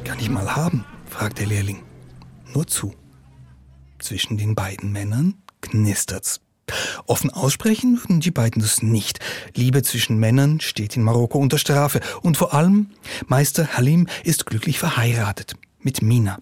Kann 0.04 0.20
ich 0.20 0.30
mal 0.30 0.56
haben? 0.56 0.86
fragt 1.10 1.39
der 1.39 1.48
Lehrling. 1.48 1.84
Nur 2.54 2.66
zu. 2.66 2.94
Zwischen 4.00 4.38
den 4.38 4.56
beiden 4.56 4.92
Männern 4.92 5.36
knistert's. 5.62 6.39
Offen 7.06 7.30
aussprechen 7.30 8.00
würden 8.01 8.20
die 8.20 8.32
beiden 8.32 8.62
das 8.62 8.82
nicht. 8.82 9.20
Liebe 9.54 9.84
zwischen 9.84 10.18
Männern 10.18 10.60
steht 10.60 10.96
in 10.98 11.04
Marokko 11.04 11.38
unter 11.39 11.58
Strafe. 11.58 12.00
Und 12.22 12.38
vor 12.38 12.54
allem, 12.54 12.88
Meister 13.27 13.77
Halim 13.77 14.08
ist 14.24 14.46
glücklich 14.46 14.80
verheiratet. 14.80 15.56
Mit 15.80 16.01
Mina. 16.01 16.39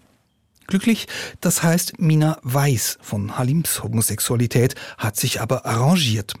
Glücklich, 0.71 1.07
das 1.41 1.63
heißt, 1.63 1.99
Mina 1.99 2.39
weiß 2.43 2.97
von 3.01 3.37
Halims 3.37 3.83
Homosexualität, 3.83 4.75
hat 4.97 5.17
sich 5.17 5.41
aber 5.41 5.65
arrangiert. 5.65 6.33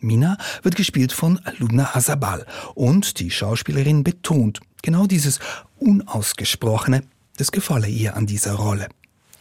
Mina 0.00 0.36
wird 0.62 0.76
gespielt 0.76 1.12
von 1.12 1.40
Luna 1.56 1.96
Azabal 1.96 2.44
und 2.74 3.20
die 3.20 3.30
Schauspielerin 3.30 4.04
betont 4.04 4.60
genau 4.82 5.06
dieses 5.06 5.38
Unausgesprochene, 5.78 7.04
das 7.38 7.52
gefalle 7.52 7.88
ihr 7.88 8.16
an 8.16 8.26
dieser 8.26 8.52
Rolle. 8.52 8.86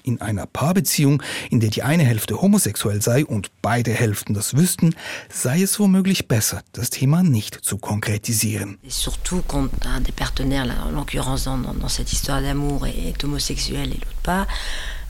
In 0.03 0.21
einer 0.21 0.45
Paarbeziehung, 0.45 1.21
in 1.49 1.59
der 1.59 1.69
die 1.69 1.83
eine 1.83 2.03
Hälfte 2.03 2.41
homosexuell 2.41 3.01
sei 3.01 3.25
und 3.25 3.51
beide 3.61 3.91
Hälften 3.91 4.33
das 4.33 4.55
wüssten, 4.55 4.95
sei 5.29 5.61
es 5.61 5.79
womöglich 5.79 6.27
besser, 6.27 6.61
das 6.73 6.89
Thema 6.89 7.23
nicht 7.23 7.55
zu 7.55 7.77
konkretisieren. 7.77 8.77
Et 8.83 8.91
surtout 8.91 9.43
quand 9.47 9.69
un 9.85 10.01
des 10.01 10.13
partenaires, 10.13 10.67
en 10.85 10.91
l'occurrence 10.91 11.45
dans, 11.45 11.57
dans 11.57 11.89
cette 11.89 12.11
histoire 12.11 12.41
d'amour, 12.41 12.87
est 12.87 13.23
homosexuel 13.23 13.91
et 13.91 13.95
l'autre 13.95 14.21
pas, 14.23 14.47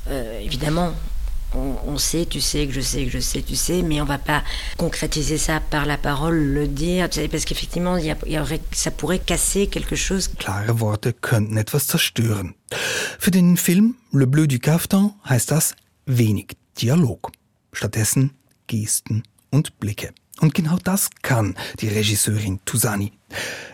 euh, 0.08 0.39
évidemment, 0.39 0.93
on, 1.56 1.75
on, 1.86 1.98
sait, 1.98 2.25
tu 2.25 2.41
sais, 2.41 2.68
que 2.68 2.74
je 2.74 2.82
sais, 2.82 3.06
que 3.06 3.12
je 3.12 3.20
sais, 3.20 3.41
tu 3.41 3.56
sais, 3.56 3.82
mais 3.82 4.01
on 4.01 4.06
va 4.06 4.18
pas 4.18 4.44
concrétiser 4.77 5.38
ça 5.38 5.60
par 5.60 5.86
la 5.86 5.98
parole, 5.98 6.38
le 6.38 6.68
dire, 6.68 7.10
parce 7.32 7.46
qu'effectivement, 7.46 7.98
y 7.98 8.13
y 8.25 8.39
aurait, 8.39 8.62
ça 8.72 8.91
pourrait 8.91 9.20
casser 9.20 9.68
quelque 9.68 9.96
chose. 9.96 10.29
Klare 10.38 10.79
Worte 10.79 11.13
könnten 11.13 11.58
etwas 11.58 11.88
zerstören. 11.88 12.53
Für 13.20 13.32
den 13.32 13.58
Film 13.58 13.96
Le 14.12 14.27
Bleu 14.27 14.48
du 14.48 14.60
Caftan 14.60 15.13
heißt 15.27 15.51
das 15.51 15.75
wenig 16.06 16.56
Dialog. 16.79 17.32
Stattdessen 17.74 18.32
Gesten 18.68 19.24
und 19.50 19.79
Blicke. 19.79 20.13
Und 20.39 20.53
genau 20.53 20.77
das 20.84 21.10
kann 21.22 21.56
die 21.79 21.89
Regisseurin 21.89 22.60
Tusani. 22.65 23.12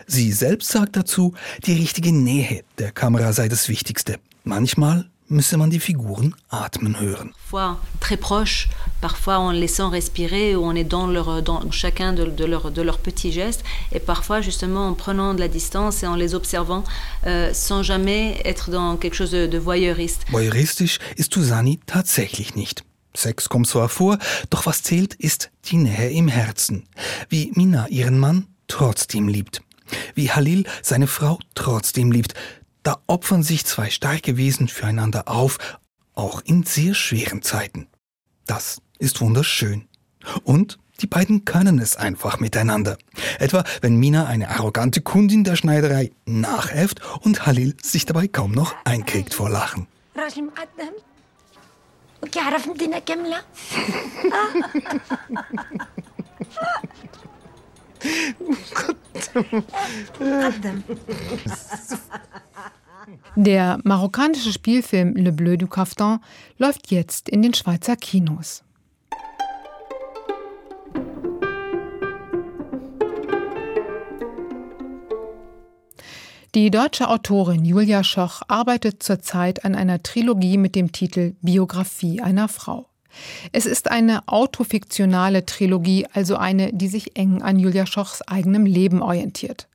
Sie 0.06 0.32
selbst 0.32 0.70
sagt 0.70 0.96
dazu, 0.96 1.34
die 1.64 1.74
richtige 1.74 2.12
Nähe 2.12 2.64
der 2.78 2.92
Kamera 2.92 3.32
sei 3.32 3.48
das 3.48 3.68
Wichtigste. 3.68 4.18
Manchmal 4.44 5.08
müsse 5.28 5.56
man 5.56 5.70
die 5.70 5.80
Figuren 5.80 6.34
atmen 6.48 6.98
hören. 7.00 7.32
Parfois 7.32 7.80
très 8.00 8.16
proche, 8.16 8.68
parfois 9.00 9.38
en 9.38 9.50
laissant 9.50 9.90
respirer, 9.90 10.56
on 10.56 10.74
est 10.74 10.84
dans, 10.84 11.06
leur, 11.06 11.42
dans 11.42 11.70
chacun 11.70 12.12
de, 12.12 12.24
de, 12.24 12.44
leur, 12.44 12.70
de 12.70 12.82
leurs 12.82 12.98
petits 12.98 13.32
gestes, 13.32 13.62
et 13.92 14.00
parfois 14.00 14.40
justement 14.40 14.88
en 14.88 14.94
prenant 14.94 15.34
de 15.34 15.40
la 15.40 15.48
distance 15.48 16.02
et 16.02 16.06
en 16.06 16.16
les 16.16 16.34
observant, 16.34 16.84
euh, 17.26 17.52
sans 17.52 17.82
jamais 17.82 18.40
être 18.44 18.70
dans 18.70 18.96
quelque 18.96 19.14
chose 19.14 19.30
de, 19.30 19.46
de 19.46 19.58
voyeuriste. 19.58 20.24
Voyeuristisch 20.30 20.98
ist 21.16 21.32
Tusani 21.32 21.80
tatsächlich 21.86 22.54
nicht. 22.54 22.84
Sex 23.14 23.48
kommt 23.48 23.66
zwar 23.66 23.88
vor, 23.88 24.18
doch 24.50 24.66
was 24.66 24.82
zählt, 24.82 25.14
ist 25.14 25.50
die 25.64 25.78
Nähe 25.78 26.10
im 26.10 26.28
Herzen. 26.28 26.84
Wie 27.28 27.50
Mina 27.54 27.88
ihren 27.88 28.18
Mann 28.18 28.46
trotzdem 28.68 29.28
liebt. 29.28 29.62
Wie 30.14 30.30
Halil 30.30 30.64
seine 30.82 31.06
Frau 31.06 31.38
trotzdem 31.54 32.12
liebt. 32.12 32.34
Da 32.86 33.02
opfern 33.08 33.42
sich 33.42 33.66
zwei 33.66 33.90
starke 33.90 34.36
Wesen 34.36 34.68
füreinander 34.68 35.26
auf, 35.26 35.58
auch 36.14 36.40
in 36.42 36.62
sehr 36.62 36.94
schweren 36.94 37.42
Zeiten. 37.42 37.88
Das 38.46 38.80
ist 39.00 39.20
wunderschön. 39.20 39.88
Und 40.44 40.78
die 41.00 41.08
beiden 41.08 41.44
können 41.44 41.80
es 41.80 41.96
einfach 41.96 42.38
miteinander. 42.38 42.96
Etwa 43.40 43.64
wenn 43.80 43.96
Mina 43.96 44.26
eine 44.26 44.50
arrogante 44.50 45.00
Kundin 45.00 45.42
der 45.42 45.56
Schneiderei 45.56 46.12
nachäfft 46.26 47.00
und 47.22 47.44
Halil 47.44 47.74
sich 47.82 48.06
dabei 48.06 48.28
kaum 48.28 48.52
noch 48.52 48.76
einkriegt 48.84 49.34
vor 49.34 49.50
Lachen. 49.50 49.88
Der 63.36 63.78
marokkanische 63.84 64.52
Spielfilm 64.52 65.14
Le 65.14 65.32
Bleu 65.32 65.56
du 65.56 65.66
Caftan 65.66 66.20
läuft 66.58 66.90
jetzt 66.90 67.28
in 67.28 67.42
den 67.42 67.54
Schweizer 67.54 67.96
Kinos. 67.96 68.62
Die 76.54 76.70
deutsche 76.70 77.10
Autorin 77.10 77.66
Julia 77.66 78.02
Schoch 78.02 78.40
arbeitet 78.48 79.02
zurzeit 79.02 79.66
an 79.66 79.74
einer 79.74 80.02
Trilogie 80.02 80.56
mit 80.56 80.74
dem 80.74 80.90
Titel 80.90 81.34
Biografie 81.42 82.22
einer 82.22 82.48
Frau. 82.48 82.88
Es 83.52 83.66
ist 83.66 83.90
eine 83.90 84.26
autofiktionale 84.26 85.44
Trilogie, 85.44 86.06
also 86.14 86.36
eine, 86.36 86.72
die 86.72 86.88
sich 86.88 87.16
eng 87.16 87.42
an 87.42 87.58
Julia 87.58 87.84
Schochs 87.84 88.22
eigenem 88.22 88.64
Leben 88.64 89.02
orientiert. 89.02 89.68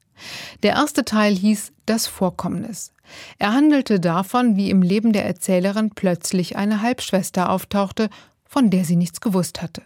Der 0.64 0.74
erste 0.74 1.06
Teil 1.06 1.36
hieß 1.36 1.72
Das 1.86 2.08
Vorkommnis. 2.08 2.94
Er 3.38 3.54
handelte 3.54 4.00
davon, 4.00 4.56
wie 4.56 4.70
im 4.70 4.82
Leben 4.82 5.14
der 5.14 5.26
Erzählerin 5.26 5.92
plötzlich 5.92 6.56
eine 6.56 6.82
Halbschwester 6.82 7.50
auftauchte, 7.50 8.10
von 8.46 8.70
der 8.70 8.86
sie 8.86 8.96
nichts 8.96 9.22
gewusst 9.22 9.62
hatte. 9.62 9.82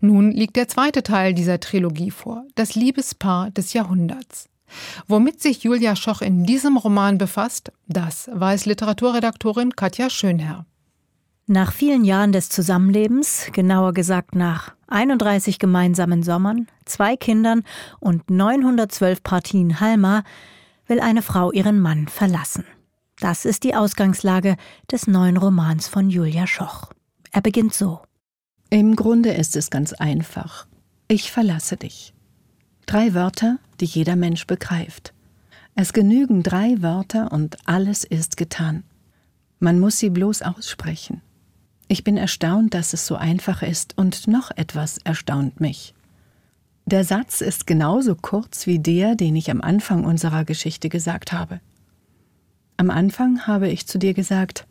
Nun 0.00 0.32
liegt 0.32 0.56
der 0.56 0.68
zweite 0.68 1.02
Teil 1.02 1.34
dieser 1.34 1.60
Trilogie 1.60 2.10
vor, 2.10 2.44
das 2.54 2.74
Liebespaar 2.74 3.50
des 3.50 3.72
Jahrhunderts. 3.72 4.48
Womit 5.06 5.42
sich 5.42 5.64
Julia 5.64 5.96
Schoch 5.96 6.22
in 6.22 6.44
diesem 6.44 6.76
Roman 6.76 7.18
befasst, 7.18 7.72
das 7.88 8.30
weiß 8.32 8.66
Literaturredaktorin 8.66 9.74
Katja 9.74 10.10
Schönherr. 10.10 10.64
Nach 11.46 11.72
vielen 11.72 12.04
Jahren 12.04 12.30
des 12.30 12.48
Zusammenlebens, 12.48 13.48
genauer 13.52 13.92
gesagt 13.92 14.36
nach 14.36 14.74
31 14.86 15.58
gemeinsamen 15.58 16.22
Sommern, 16.22 16.68
zwei 16.84 17.16
Kindern 17.16 17.64
und 17.98 18.30
912 18.30 19.22
Partien 19.24 19.80
Halma, 19.80 20.22
will 20.90 21.00
eine 21.00 21.22
Frau 21.22 21.52
ihren 21.52 21.80
Mann 21.80 22.08
verlassen. 22.08 22.64
Das 23.20 23.44
ist 23.44 23.64
die 23.64 23.74
Ausgangslage 23.74 24.56
des 24.90 25.06
neuen 25.06 25.36
Romans 25.36 25.88
von 25.88 26.10
Julia 26.10 26.46
Schoch. 26.46 26.90
Er 27.30 27.40
beginnt 27.40 27.72
so. 27.72 28.00
Im 28.70 28.96
Grunde 28.96 29.32
ist 29.32 29.56
es 29.56 29.70
ganz 29.70 29.92
einfach. 29.92 30.66
Ich 31.08 31.30
verlasse 31.30 31.76
dich. 31.76 32.12
Drei 32.86 33.14
Wörter, 33.14 33.58
die 33.80 33.84
jeder 33.84 34.16
Mensch 34.16 34.46
begreift. 34.46 35.14
Es 35.76 35.92
genügen 35.92 36.42
drei 36.42 36.82
Wörter 36.82 37.30
und 37.30 37.56
alles 37.66 38.04
ist 38.04 38.36
getan. 38.36 38.82
Man 39.60 39.78
muss 39.78 39.98
sie 39.98 40.10
bloß 40.10 40.42
aussprechen. 40.42 41.22
Ich 41.86 42.04
bin 42.04 42.16
erstaunt, 42.16 42.74
dass 42.74 42.92
es 42.92 43.06
so 43.06 43.16
einfach 43.16 43.62
ist, 43.62 43.96
und 43.96 44.26
noch 44.26 44.50
etwas 44.56 44.98
erstaunt 44.98 45.60
mich. 45.60 45.94
Der 46.90 47.04
Satz 47.04 47.40
ist 47.40 47.68
genauso 47.68 48.16
kurz 48.16 48.66
wie 48.66 48.80
der, 48.80 49.14
den 49.14 49.36
ich 49.36 49.48
am 49.52 49.60
Anfang 49.60 50.04
unserer 50.04 50.44
Geschichte 50.44 50.88
gesagt 50.88 51.30
habe. 51.30 51.60
Am 52.78 52.90
Anfang 52.90 53.46
habe 53.46 53.68
ich 53.68 53.86
zu 53.86 53.96
dir 53.96 54.12
gesagt, 54.12 54.66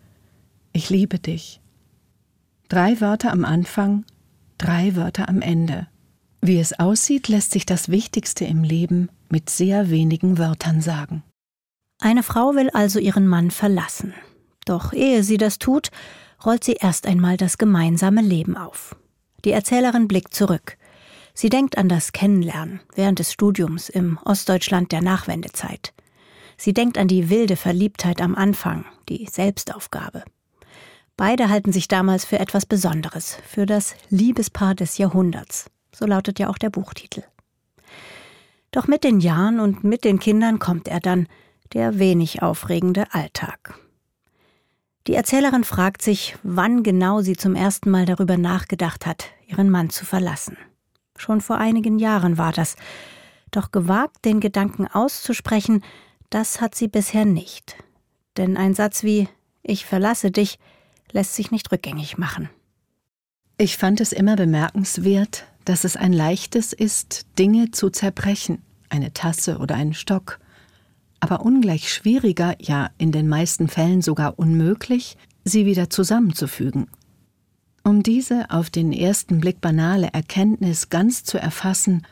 ich 0.74 0.90
liebe 0.90 1.18
dich. 1.18 1.62
Drei 2.68 3.00
Wörter 3.00 3.32
am 3.32 3.46
Anfang, 3.46 4.04
drei 4.58 4.98
Wörter 4.98 5.30
am 5.30 5.42
Ende. 5.42 5.88
Wie 6.42 6.60
es 6.60 6.78
aussieht, 6.78 7.30
lässt 7.30 7.52
sich 7.52 7.66
das 7.66 7.88
Wichtigste 7.88 8.44
im 8.44 8.64
Leben 8.64 9.08
mit 9.30 9.50
sehr 9.50 9.90
wenigen 9.90 10.38
Wörtern 10.38 10.82
sagen. 10.82 11.24
Eine 12.02 12.24
Frau 12.24 12.54
will 12.54 12.70
also 12.72 13.00
ihren 13.00 13.30
Mann 13.30 13.50
verlassen. 13.50 14.14
Doch 14.66 14.92
ehe 14.92 15.24
sie 15.24 15.38
das 15.38 15.58
tut, 15.58 15.90
rollt 16.46 16.66
sie 16.66 16.74
erst 16.82 17.08
einmal 17.08 17.38
das 17.38 17.58
gemeinsame 17.58 18.22
Leben 18.22 18.58
auf. 18.58 18.98
Die 19.46 19.52
Erzählerin 19.52 20.10
blickt 20.10 20.34
zurück. 20.34 20.78
Sie 21.34 21.50
denkt 21.50 21.78
an 21.78 21.90
das 21.90 22.12
Kennenlernen 22.12 22.82
während 22.96 23.20
des 23.20 23.32
Studiums 23.32 23.90
im 23.90 24.18
Ostdeutschland 24.26 24.92
der 24.92 25.02
Nachwendezeit. 25.02 25.94
Sie 26.58 26.74
denkt 26.74 26.98
an 26.98 27.08
die 27.08 27.30
wilde 27.30 27.56
Verliebtheit 27.56 28.22
am 28.22 28.36
Anfang, 28.36 28.86
die 29.08 29.28
Selbstaufgabe. 29.32 30.24
Beide 31.16 31.50
halten 31.50 31.72
sich 31.72 31.88
damals 31.88 32.26
für 32.26 32.40
etwas 32.40 32.66
Besonderes, 32.66 33.38
für 33.46 33.66
das 33.66 33.96
Liebespaar 34.10 34.76
des 34.76 34.98
Jahrhunderts. 34.98 35.70
So 35.94 36.06
lautet 36.06 36.40
ja 36.40 36.50
auch 36.50 36.58
der 36.58 36.70
Buchtitel. 36.70 37.24
Doch 38.72 38.88
mit 38.88 39.04
den 39.04 39.20
Jahren 39.20 39.60
und 39.60 39.84
mit 39.84 40.04
den 40.04 40.20
Kindern 40.20 40.60
kommt 40.60 40.88
er 40.88 41.00
dann, 41.00 41.28
der 41.74 42.00
wenig 42.00 42.42
aufregende 42.42 43.14
Alltag. 43.14 43.76
Die 45.08 45.16
Erzählerin 45.16 45.64
fragt 45.64 46.02
sich, 46.02 46.36
wann 46.44 46.84
genau 46.84 47.22
sie 47.22 47.36
zum 47.36 47.56
ersten 47.56 47.90
Mal 47.90 48.06
darüber 48.06 48.38
nachgedacht 48.38 49.06
hat, 49.06 49.28
ihren 49.48 49.70
Mann 49.70 49.90
zu 49.90 50.06
verlassen. 50.06 50.58
Schon 51.20 51.42
vor 51.42 51.58
einigen 51.58 52.00
Jahren 52.00 52.38
war 52.38 52.54
das. 52.54 52.78
Doch 53.52 53.72
gewagt, 53.72 54.24
den 54.24 54.40
Gedanken 54.40 54.88
auszusprechen, 54.88 55.84
das 56.30 56.62
hat 56.62 56.76
sie 56.76 56.88
bisher 56.88 57.26
nicht. 57.26 57.76
Denn 58.38 58.56
ein 58.56 58.74
Satz 58.74 59.04
wie 59.04 59.28
Ich 59.62 59.86
verlasse 59.86 60.32
dich 60.32 60.60
lässt 61.12 61.36
sich 61.36 61.52
nicht 61.52 61.72
rückgängig 61.72 62.18
machen. 62.18 62.50
Ich 63.58 63.78
fand 63.78 64.00
es 64.00 64.14
immer 64.14 64.36
bemerkenswert, 64.36 65.46
dass 65.66 65.84
es 65.84 65.98
ein 65.98 66.14
leichtes 66.14 66.72
ist, 66.72 67.26
Dinge 67.38 67.72
zu 67.72 67.90
zerbrechen, 67.90 68.62
eine 68.90 69.12
Tasse 69.12 69.58
oder 69.58 69.76
einen 69.76 69.94
Stock, 69.94 70.40
aber 71.20 71.42
ungleich 71.42 71.92
schwieriger, 71.92 72.56
ja 72.62 72.92
in 72.98 73.12
den 73.12 73.28
meisten 73.28 73.68
Fällen 73.68 74.02
sogar 74.02 74.40
unmöglich, 74.40 75.18
sie 75.44 75.66
wieder 75.66 75.90
zusammenzufügen. 75.90 76.88
Um 77.90 78.04
diese 78.04 78.52
auf 78.52 78.70
den 78.70 78.94
ersten 78.94 79.40
Blick 79.40 79.62
banale 79.62 80.10
Erkenntnis 80.14 80.90
ganz 80.90 81.24
zu 81.24 81.40
erfassen, 81.40 82.06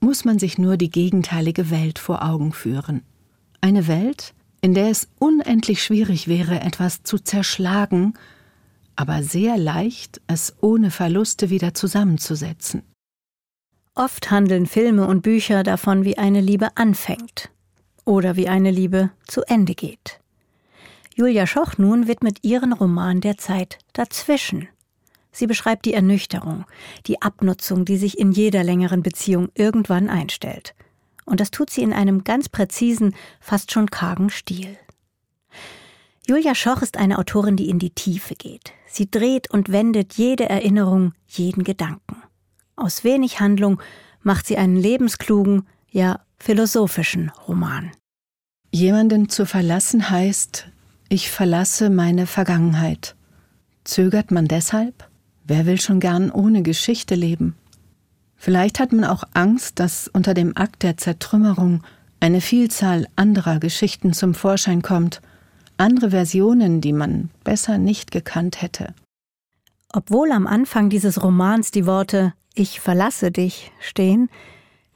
muss 0.00 0.24
man 0.24 0.38
sich 0.38 0.56
nur 0.56 0.78
die 0.78 0.88
gegenteilige 0.88 1.68
Welt 1.68 1.98
vor 1.98 2.24
Augen 2.24 2.54
führen. 2.54 3.02
Eine 3.60 3.86
Welt, 3.86 4.32
in 4.62 4.72
der 4.72 4.88
es 4.88 5.08
unendlich 5.18 5.84
schwierig 5.84 6.26
wäre, 6.26 6.60
etwas 6.60 7.02
zu 7.02 7.18
zerschlagen, 7.18 8.14
aber 8.96 9.22
sehr 9.22 9.58
leicht, 9.58 10.22
es 10.26 10.54
ohne 10.62 10.90
Verluste 10.90 11.50
wieder 11.50 11.74
zusammenzusetzen. 11.74 12.82
Oft 13.94 14.30
handeln 14.30 14.64
Filme 14.64 15.06
und 15.06 15.20
Bücher 15.20 15.64
davon, 15.64 16.02
wie 16.02 16.16
eine 16.16 16.40
Liebe 16.40 16.78
anfängt 16.78 17.50
oder 18.06 18.36
wie 18.36 18.48
eine 18.48 18.70
Liebe 18.70 19.10
zu 19.26 19.42
Ende 19.42 19.74
geht. 19.74 20.18
Julia 21.14 21.46
Schoch 21.46 21.76
nun 21.76 22.08
widmet 22.08 22.38
ihren 22.40 22.72
Roman 22.72 23.20
der 23.20 23.36
Zeit 23.36 23.80
dazwischen. 23.92 24.66
Sie 25.32 25.46
beschreibt 25.46 25.84
die 25.84 25.94
Ernüchterung, 25.94 26.64
die 27.06 27.22
Abnutzung, 27.22 27.84
die 27.84 27.96
sich 27.96 28.18
in 28.18 28.32
jeder 28.32 28.64
längeren 28.64 29.02
Beziehung 29.02 29.48
irgendwann 29.54 30.08
einstellt. 30.08 30.74
Und 31.24 31.40
das 31.40 31.50
tut 31.50 31.70
sie 31.70 31.82
in 31.82 31.92
einem 31.92 32.24
ganz 32.24 32.48
präzisen, 32.48 33.14
fast 33.40 33.70
schon 33.72 33.90
kargen 33.90 34.30
Stil. 34.30 34.76
Julia 36.26 36.54
Schoch 36.54 36.82
ist 36.82 36.96
eine 36.96 37.18
Autorin, 37.18 37.56
die 37.56 37.68
in 37.68 37.78
die 37.78 37.90
Tiefe 37.90 38.34
geht. 38.34 38.72
Sie 38.86 39.10
dreht 39.10 39.50
und 39.50 39.70
wendet 39.70 40.14
jede 40.14 40.48
Erinnerung, 40.48 41.12
jeden 41.26 41.64
Gedanken. 41.64 42.22
Aus 42.76 43.04
wenig 43.04 43.40
Handlung 43.40 43.80
macht 44.22 44.46
sie 44.46 44.56
einen 44.56 44.76
lebensklugen, 44.76 45.66
ja 45.90 46.20
philosophischen 46.38 47.30
Roman. 47.46 47.90
Jemanden 48.72 49.28
zu 49.28 49.46
verlassen 49.46 50.10
heißt, 50.10 50.68
ich 51.08 51.30
verlasse 51.30 51.90
meine 51.90 52.26
Vergangenheit. 52.26 53.16
Zögert 53.84 54.30
man 54.30 54.46
deshalb? 54.46 55.09
Wer 55.44 55.66
will 55.66 55.80
schon 55.80 56.00
gern 56.00 56.30
ohne 56.30 56.62
Geschichte 56.62 57.14
leben? 57.14 57.56
Vielleicht 58.36 58.80
hat 58.80 58.92
man 58.92 59.04
auch 59.04 59.24
Angst, 59.34 59.78
dass 59.78 60.08
unter 60.08 60.32
dem 60.32 60.56
Akt 60.56 60.82
der 60.82 60.96
Zertrümmerung 60.96 61.82
eine 62.20 62.40
Vielzahl 62.40 63.06
anderer 63.16 63.58
Geschichten 63.58 64.12
zum 64.12 64.34
Vorschein 64.34 64.82
kommt, 64.82 65.20
andere 65.76 66.10
Versionen, 66.10 66.80
die 66.80 66.92
man 66.92 67.30
besser 67.44 67.78
nicht 67.78 68.10
gekannt 68.10 68.62
hätte. 68.62 68.94
Obwohl 69.92 70.30
am 70.30 70.46
Anfang 70.46 70.90
dieses 70.90 71.22
Romans 71.22 71.70
die 71.70 71.86
Worte 71.86 72.32
Ich 72.54 72.80
verlasse 72.80 73.30
dich 73.30 73.72
stehen, 73.80 74.28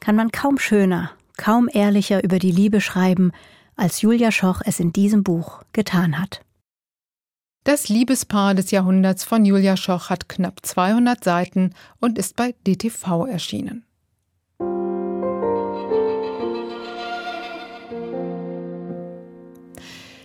kann 0.01 0.17
man 0.17 0.31
kaum 0.31 0.59
schöner, 0.59 1.11
kaum 1.37 1.69
ehrlicher 1.73 2.23
über 2.23 2.39
die 2.39 2.53
Liebe 2.53 2.81
schreiben, 2.81 3.33
als 3.77 4.03
Julia 4.03 4.31
Schoch 4.31 4.61
es 4.65 4.81
in 4.81 4.93
diesem 4.93 5.25
Buch 5.25 5.63
getan 5.73 6.21
hat. 6.21 6.43
Das 7.65 7.89
Liebespaar 7.89 8.55
des 8.55 8.73
Jahrhunderts 8.73 9.25
von 9.25 9.47
Julia 9.47 9.79
Schoch 9.79 10.11
hat 10.11 10.29
knapp 10.29 10.61
200 10.61 11.25
Seiten 11.25 11.73
und 11.99 12.19
ist 12.19 12.37
bei 12.37 12.55
DTV 12.67 13.25
erschienen. 13.25 13.87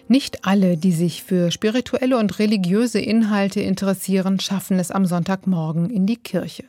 Nicht 0.09 0.43
alle, 0.45 0.75
die 0.75 0.91
sich 0.91 1.23
für 1.23 1.51
spirituelle 1.51 2.17
und 2.17 2.39
religiöse 2.39 2.99
Inhalte 2.99 3.61
interessieren, 3.61 4.41
schaffen 4.41 4.77
es 4.77 4.91
am 4.91 5.05
Sonntagmorgen 5.05 5.89
in 5.89 6.05
die 6.05 6.17
Kirche, 6.17 6.65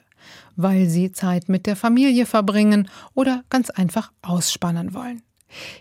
weil 0.55 0.89
sie 0.89 1.11
Zeit 1.11 1.49
mit 1.49 1.67
der 1.67 1.75
Familie 1.75 2.27
verbringen 2.27 2.89
oder 3.15 3.43
ganz 3.51 3.71
einfach 3.71 4.13
ausspannen 4.23 4.95
wollen. 4.95 5.23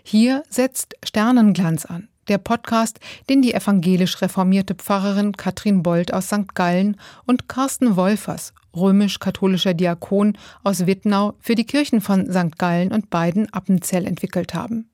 Hier 0.02 0.42
setzt 0.48 0.96
Sternenglanz 1.04 1.84
an, 1.84 2.08
der 2.30 2.38
Podcast, 2.38 2.98
den 3.28 3.42
die 3.42 3.52
evangelisch 3.52 4.22
reformierte 4.22 4.74
Pfarrerin 4.74 5.36
Katrin 5.36 5.82
Bold 5.82 6.14
aus 6.14 6.28
St. 6.28 6.54
Gallen 6.54 6.96
und 7.26 7.48
Carsten 7.48 7.96
Wolfers, 7.96 8.54
römisch-katholischer 8.74 9.74
Diakon 9.74 10.38
aus 10.64 10.86
Wittnau, 10.86 11.34
für 11.40 11.54
die 11.54 11.66
Kirchen 11.66 12.00
von 12.00 12.32
St. 12.32 12.58
Gallen 12.58 12.92
und 12.92 13.10
beiden 13.10 13.52
Appenzell 13.52 14.06
entwickelt 14.06 14.54
haben. 14.54 14.88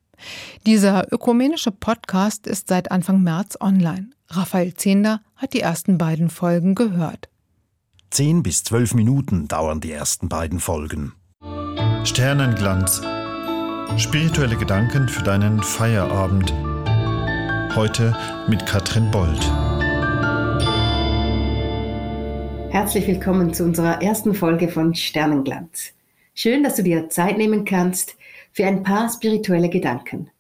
Dieser 0.64 1.12
ökumenische 1.12 1.70
Podcast 1.70 2.46
ist 2.46 2.68
seit 2.68 2.90
Anfang 2.90 3.22
März 3.22 3.56
online. 3.60 4.10
Raphael 4.28 4.74
Zehnder 4.74 5.20
hat 5.36 5.52
die 5.52 5.60
ersten 5.60 5.98
beiden 5.98 6.30
Folgen 6.30 6.74
gehört. 6.74 7.28
Zehn 8.10 8.42
bis 8.42 8.64
zwölf 8.64 8.94
Minuten 8.94 9.46
dauern 9.46 9.80
die 9.80 9.92
ersten 9.92 10.28
beiden 10.28 10.58
Folgen. 10.58 11.12
Sternenglanz. 12.04 13.02
Spirituelle 13.98 14.56
Gedanken 14.56 15.08
für 15.08 15.22
deinen 15.22 15.62
Feierabend 15.62 16.52
Heute 17.76 18.16
mit 18.48 18.64
Katrin 18.64 19.10
Bold. 19.10 19.38
Herzlich 22.72 23.06
willkommen 23.06 23.52
zu 23.52 23.64
unserer 23.64 24.00
ersten 24.00 24.32
Folge 24.32 24.68
von 24.68 24.94
Sternenglanz. 24.94 25.92
Schön, 26.32 26.64
dass 26.64 26.76
du 26.76 26.82
dir 26.82 27.10
Zeit 27.10 27.36
nehmen 27.36 27.66
kannst 27.66 28.16
für 28.54 28.64
ein 28.64 28.82
paar 28.82 29.10
spirituelle 29.10 29.68
Gedanken. 29.68 30.30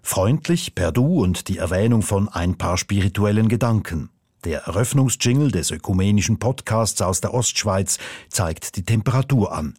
Freundlich 0.00 0.74
per 0.74 0.90
Du 0.90 1.22
und 1.22 1.48
die 1.48 1.58
Erwähnung 1.58 2.00
von 2.00 2.30
ein 2.30 2.56
paar 2.56 2.78
spirituellen 2.78 3.48
Gedanken. 3.48 4.08
Der 4.44 4.60
Eröffnungsjingle 4.62 5.50
des 5.50 5.70
ökumenischen 5.70 6.38
Podcasts 6.38 7.02
aus 7.02 7.20
der 7.20 7.34
Ostschweiz 7.34 7.98
zeigt 8.28 8.76
die 8.76 8.84
Temperatur 8.84 9.52
an. 9.52 9.74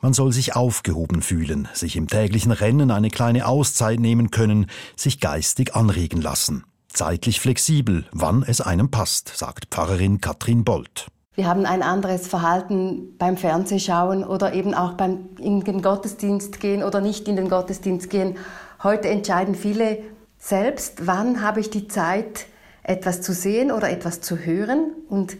Man 0.00 0.12
soll 0.12 0.32
sich 0.32 0.56
aufgehoben 0.56 1.22
fühlen, 1.22 1.68
sich 1.72 1.96
im 1.96 2.08
täglichen 2.08 2.52
Rennen 2.52 2.90
eine 2.90 3.08
kleine 3.08 3.46
Auszeit 3.46 4.00
nehmen 4.00 4.30
können, 4.30 4.66
sich 4.96 5.20
geistig 5.20 5.74
anregen 5.74 6.20
lassen. 6.20 6.64
Zeitlich 6.92 7.40
flexibel, 7.40 8.04
wann 8.12 8.42
es 8.42 8.60
einem 8.60 8.90
passt, 8.90 9.36
sagt 9.36 9.66
Pfarrerin 9.70 10.20
Katrin 10.20 10.64
Bolt. 10.64 11.06
Wir 11.34 11.46
haben 11.46 11.64
ein 11.64 11.82
anderes 11.82 12.26
Verhalten 12.26 13.16
beim 13.16 13.36
Fernsehschauen 13.36 14.24
oder 14.24 14.52
eben 14.52 14.74
auch 14.74 14.94
beim 14.94 15.30
in 15.38 15.60
den 15.60 15.80
Gottesdienst 15.80 16.58
gehen 16.58 16.82
oder 16.82 17.00
nicht 17.00 17.28
in 17.28 17.36
den 17.36 17.48
Gottesdienst 17.48 18.10
gehen. 18.10 18.36
Heute 18.82 19.08
entscheiden 19.08 19.54
viele 19.54 19.98
selbst, 20.36 21.06
wann 21.06 21.42
habe 21.42 21.60
ich 21.60 21.70
die 21.70 21.86
Zeit, 21.86 22.46
etwas 22.82 23.22
zu 23.22 23.32
sehen 23.32 23.70
oder 23.70 23.90
etwas 23.90 24.20
zu 24.20 24.36
hören. 24.36 24.92
Und 25.08 25.36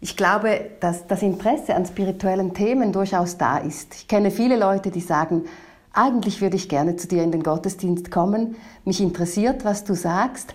ich 0.00 0.16
glaube, 0.16 0.70
dass 0.80 1.06
das 1.06 1.22
Interesse 1.22 1.74
an 1.74 1.86
spirituellen 1.86 2.54
Themen 2.54 2.92
durchaus 2.92 3.38
da 3.38 3.58
ist. 3.58 3.94
Ich 3.94 4.08
kenne 4.08 4.30
viele 4.30 4.58
Leute, 4.58 4.90
die 4.90 5.00
sagen, 5.00 5.44
eigentlich 5.92 6.40
würde 6.40 6.56
ich 6.56 6.68
gerne 6.68 6.96
zu 6.96 7.06
dir 7.06 7.22
in 7.22 7.32
den 7.32 7.42
Gottesdienst 7.42 8.10
kommen. 8.10 8.56
Mich 8.84 9.00
interessiert, 9.00 9.64
was 9.64 9.84
du 9.84 9.94
sagst. 9.94 10.54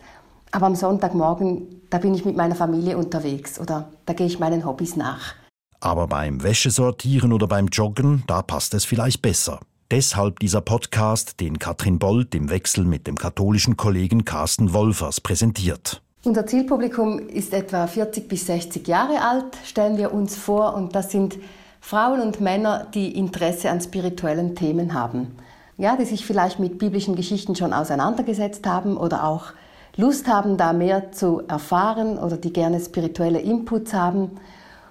Aber 0.52 0.65
am 0.65 0.75
Sonntagmorgen, 0.75 1.82
da 1.89 1.99
bin 1.99 2.13
ich 2.13 2.25
mit 2.25 2.36
meiner 2.36 2.56
Familie 2.56 2.97
unterwegs 2.97 3.60
oder 3.60 3.91
da 4.06 4.13
gehe 4.13 4.28
ich 4.28 4.39
meinen 4.39 4.65
Hobbys 4.65 4.95
nach. 4.95 5.36
Aber 5.80 6.08
beim 6.08 6.43
Wäschesortieren 6.43 7.32
oder 7.32 7.47
beim 7.47 7.67
Joggen, 7.67 8.23
da 8.28 8.41
passt 8.41 8.73
es 8.73 8.84
vielleicht 8.84 9.21
besser. 9.21 9.60
Deshalb 9.91 10.39
dieser 10.39 10.62
Podcast, 10.62 11.39
den 11.39 11.58
Katrin 11.58 11.99
Bold 11.99 12.36
im 12.36 12.49
Wechsel 12.49 12.84
mit 12.84 13.08
dem 13.08 13.15
katholischen 13.15 13.78
Kollegen 13.78 14.25
Carsten 14.25 14.73
Wolfers 14.73 15.21
präsentiert. 15.21 16.02
Unser 16.25 16.45
Zielpublikum 16.45 17.29
ist 17.29 17.53
etwa 17.53 17.88
40 17.88 18.27
bis 18.27 18.45
60 18.45 18.86
Jahre 18.89 19.21
alt, 19.21 19.55
stellen 19.63 19.97
wir 19.97 20.13
uns 20.13 20.36
vor, 20.36 20.73
und 20.73 20.93
das 20.93 21.12
sind 21.12 21.38
Frauen 21.79 22.19
und 22.19 22.41
Männer, 22.41 22.88
die 22.93 23.17
Interesse 23.17 23.69
an 23.69 23.79
spirituellen 23.79 24.53
Themen 24.53 24.93
haben. 24.93 25.38
Ja, 25.77 25.95
die 25.95 26.03
sich 26.03 26.25
vielleicht 26.25 26.60
mit 26.60 26.77
biblischen 26.77 27.15
Geschichten 27.15 27.55
schon 27.55 27.71
auseinandergesetzt 27.71 28.67
haben 28.67 28.97
oder 28.97 29.23
auch 29.23 29.53
Lust 29.95 30.27
haben, 30.27 30.58
da 30.58 30.73
mehr 30.73 31.13
zu 31.13 31.41
erfahren 31.47 32.17
oder 32.17 32.36
die 32.36 32.51
gerne 32.51 32.82
spirituelle 32.82 33.39
Inputs 33.39 33.93
haben. 33.93 34.32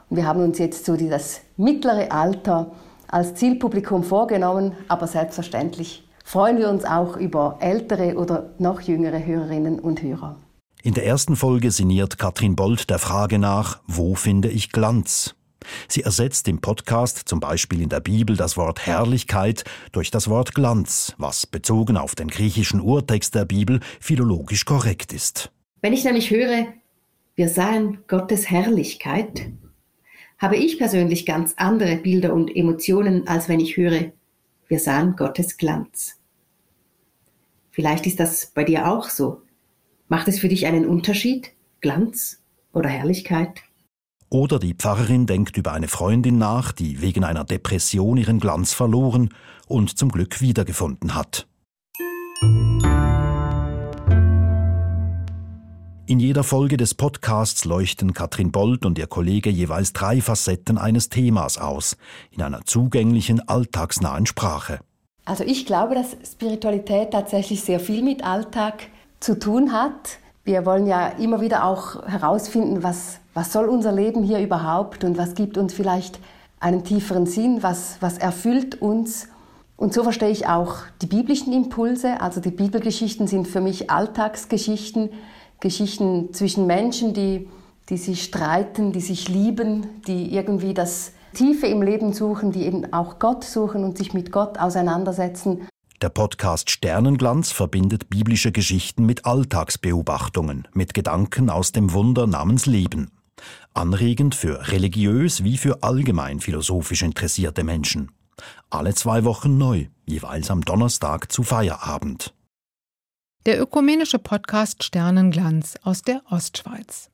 Und 0.08 0.16
wir 0.16 0.26
haben 0.26 0.42
uns 0.42 0.58
jetzt 0.58 0.86
so 0.86 0.96
das 0.96 1.42
mittlere 1.58 2.10
Alter 2.10 2.70
als 3.06 3.34
Zielpublikum 3.34 4.02
vorgenommen, 4.02 4.72
aber 4.88 5.06
selbstverständlich 5.06 6.08
freuen 6.24 6.56
wir 6.56 6.70
uns 6.70 6.86
auch 6.86 7.18
über 7.18 7.58
ältere 7.60 8.16
oder 8.16 8.48
noch 8.58 8.80
jüngere 8.80 9.22
Hörerinnen 9.22 9.78
und 9.78 10.00
Hörer. 10.00 10.36
In 10.84 10.94
der 10.94 11.04
ersten 11.04 11.34
Folge 11.34 11.72
sinniert 11.72 12.18
Katrin 12.18 12.54
Bold 12.54 12.88
der 12.88 13.00
Frage 13.00 13.40
nach, 13.40 13.80
wo 13.88 14.14
finde 14.14 14.48
ich 14.48 14.70
Glanz? 14.70 15.34
Sie 15.88 16.02
ersetzt 16.02 16.46
im 16.46 16.60
Podcast 16.60 17.28
zum 17.28 17.40
Beispiel 17.40 17.82
in 17.82 17.88
der 17.88 17.98
Bibel 17.98 18.36
das 18.36 18.56
Wort 18.56 18.86
Herrlichkeit 18.86 19.64
durch 19.90 20.12
das 20.12 20.28
Wort 20.28 20.54
Glanz, 20.54 21.14
was 21.18 21.46
bezogen 21.46 21.96
auf 21.96 22.14
den 22.14 22.28
griechischen 22.28 22.80
Urtext 22.80 23.34
der 23.34 23.44
Bibel 23.44 23.80
philologisch 24.00 24.64
korrekt 24.64 25.12
ist. 25.12 25.50
Wenn 25.82 25.92
ich 25.92 26.04
nämlich 26.04 26.30
höre, 26.30 26.68
wir 27.34 27.48
sahen 27.48 27.98
Gottes 28.06 28.48
Herrlichkeit, 28.48 29.50
habe 30.38 30.56
ich 30.56 30.78
persönlich 30.78 31.26
ganz 31.26 31.54
andere 31.56 31.96
Bilder 31.96 32.32
und 32.32 32.54
Emotionen, 32.54 33.26
als 33.26 33.48
wenn 33.48 33.58
ich 33.58 33.76
höre, 33.76 34.12
wir 34.68 34.78
sahen 34.78 35.16
Gottes 35.16 35.56
Glanz. 35.56 36.20
Vielleicht 37.72 38.06
ist 38.06 38.20
das 38.20 38.46
bei 38.46 38.62
dir 38.62 38.88
auch 38.88 39.08
so. 39.08 39.42
Macht 40.10 40.26
es 40.28 40.38
für 40.38 40.48
dich 40.48 40.66
einen 40.66 40.86
Unterschied, 40.86 41.52
Glanz 41.82 42.40
oder 42.72 42.88
Herrlichkeit? 42.88 43.60
Oder 44.30 44.58
die 44.58 44.72
Pfarrerin 44.72 45.26
denkt 45.26 45.58
über 45.58 45.72
eine 45.72 45.86
Freundin 45.88 46.38
nach, 46.38 46.72
die 46.72 47.02
wegen 47.02 47.24
einer 47.24 47.44
Depression 47.44 48.16
ihren 48.16 48.40
Glanz 48.40 48.72
verloren 48.72 49.34
und 49.66 49.98
zum 49.98 50.10
Glück 50.10 50.40
wiedergefunden 50.40 51.14
hat. 51.14 51.46
In 56.06 56.20
jeder 56.20 56.42
Folge 56.42 56.78
des 56.78 56.94
Podcasts 56.94 57.66
leuchten 57.66 58.14
Katrin 58.14 58.50
Bold 58.50 58.86
und 58.86 58.98
ihr 58.98 59.08
Kollege 59.08 59.50
jeweils 59.50 59.92
drei 59.92 60.22
Facetten 60.22 60.78
eines 60.78 61.10
Themas 61.10 61.58
aus, 61.58 61.98
in 62.30 62.40
einer 62.40 62.64
zugänglichen, 62.64 63.46
alltagsnahen 63.46 64.24
Sprache. 64.24 64.80
Also 65.26 65.44
ich 65.44 65.66
glaube, 65.66 65.94
dass 65.94 66.16
Spiritualität 66.26 67.10
tatsächlich 67.10 67.60
sehr 67.60 67.78
viel 67.78 68.02
mit 68.02 68.24
Alltag 68.24 68.88
zu 69.20 69.38
tun 69.38 69.72
hat. 69.72 70.18
Wir 70.44 70.64
wollen 70.64 70.87
ja 70.87 71.09
immer 71.09 71.40
wieder 71.40 71.64
auch 71.64 72.07
herausfinden, 72.07 72.83
was, 72.83 73.18
was 73.35 73.52
soll 73.52 73.66
unser 73.66 73.92
Leben 73.92 74.22
hier 74.22 74.40
überhaupt 74.40 75.04
und 75.04 75.18
was 75.18 75.35
gibt 75.35 75.59
uns 75.59 75.74
vielleicht 75.74 76.20
einen 76.61 76.85
tieferen 76.85 77.26
Sinn, 77.26 77.62
was, 77.62 77.96
was 78.00 78.18
erfüllt 78.18 78.81
uns. 78.81 79.28
Und 79.76 79.94
so 79.94 80.02
verstehe 80.02 80.31
ich 80.31 80.48
auch 80.48 80.76
die 81.02 81.07
biblischen 81.07 81.52
Impulse. 81.52 82.20
Also 82.20 82.40
die 82.40 82.50
Bibelgeschichten 82.50 83.26
sind 83.26 83.46
für 83.46 83.61
mich 83.61 83.90
Alltagsgeschichten, 83.90 85.11
Geschichten 85.61 86.33
zwischen 86.33 86.66
Menschen, 86.66 87.14
die, 87.14 87.48
die 87.88 87.96
sich 87.96 88.24
streiten, 88.24 88.92
die 88.92 89.00
sich 89.00 89.28
lieben, 89.28 90.02
die 90.07 90.35
irgendwie 90.35 90.74
das 90.74 91.12
Tiefe 91.35 91.66
im 91.66 91.83
Leben 91.83 92.12
suchen, 92.12 92.52
die 92.52 92.64
eben 92.64 92.92
auch 92.92 93.18
Gott 93.18 93.44
suchen 93.44 93.85
und 93.85 93.98
sich 93.98 94.14
mit 94.14 94.33
Gott 94.33 94.59
auseinandersetzen. 94.59 95.68
Der 96.00 96.11
Podcast 96.11 96.70
Sternenglanz 96.70 97.50
verbindet 97.50 98.08
biblische 98.08 98.52
Geschichten 98.52 99.04
mit 99.04 99.26
Alltagsbeobachtungen, 99.26 100.68
mit 100.72 100.94
Gedanken 100.94 101.50
aus 101.50 101.72
dem 101.72 101.92
Wunder 101.92 102.28
namens 102.28 102.66
Leben. 102.66 103.11
Anregend 103.74 104.37
für 104.37 104.68
religiös 104.68 105.42
wie 105.42 105.56
für 105.56 105.82
allgemein 105.82 106.38
philosophisch 106.38 107.02
interessierte 107.02 107.64
Menschen. 107.64 108.12
Alle 108.70 108.94
zwei 108.94 109.24
Wochen 109.24 109.58
neu, 109.58 109.88
jeweils 110.06 110.52
am 110.52 110.61
Donnerstag 110.61 111.32
zu 111.32 111.42
Feierabend. 111.42 112.32
Der 113.46 113.61
ökumenische 113.61 114.20
Podcast 114.20 114.84
Sternenglanz 114.84 115.74
aus 115.82 116.02
der 116.02 116.22
Ostschweiz. 116.30 117.11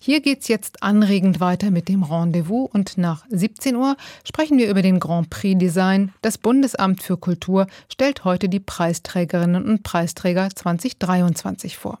Hier 0.00 0.20
geht's 0.20 0.48
jetzt 0.48 0.82
anregend 0.82 1.40
weiter 1.40 1.70
mit 1.70 1.88
dem 1.88 2.02
Rendezvous 2.02 2.68
und 2.72 2.98
nach 2.98 3.24
17 3.30 3.76
Uhr 3.76 3.96
sprechen 4.24 4.58
wir 4.58 4.68
über 4.68 4.82
den 4.82 5.00
Grand 5.00 5.30
Prix 5.30 5.58
Design. 5.58 6.12
Das 6.22 6.38
Bundesamt 6.38 7.02
für 7.02 7.16
Kultur 7.16 7.66
stellt 7.90 8.24
heute 8.24 8.48
die 8.48 8.60
Preisträgerinnen 8.60 9.64
und 9.64 9.82
Preisträger 9.82 10.50
2023 10.50 11.76
vor. 11.76 11.98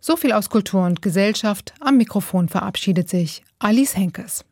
So 0.00 0.16
viel 0.16 0.32
aus 0.32 0.48
Kultur 0.48 0.86
und 0.86 1.02
Gesellschaft. 1.02 1.74
Am 1.80 1.98
Mikrofon 1.98 2.48
verabschiedet 2.48 3.08
sich 3.08 3.42
Alice 3.58 3.96
Henkes. 3.96 4.44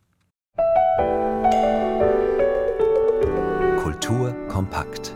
Kultur 3.83 4.35
kompakt. 4.49 5.15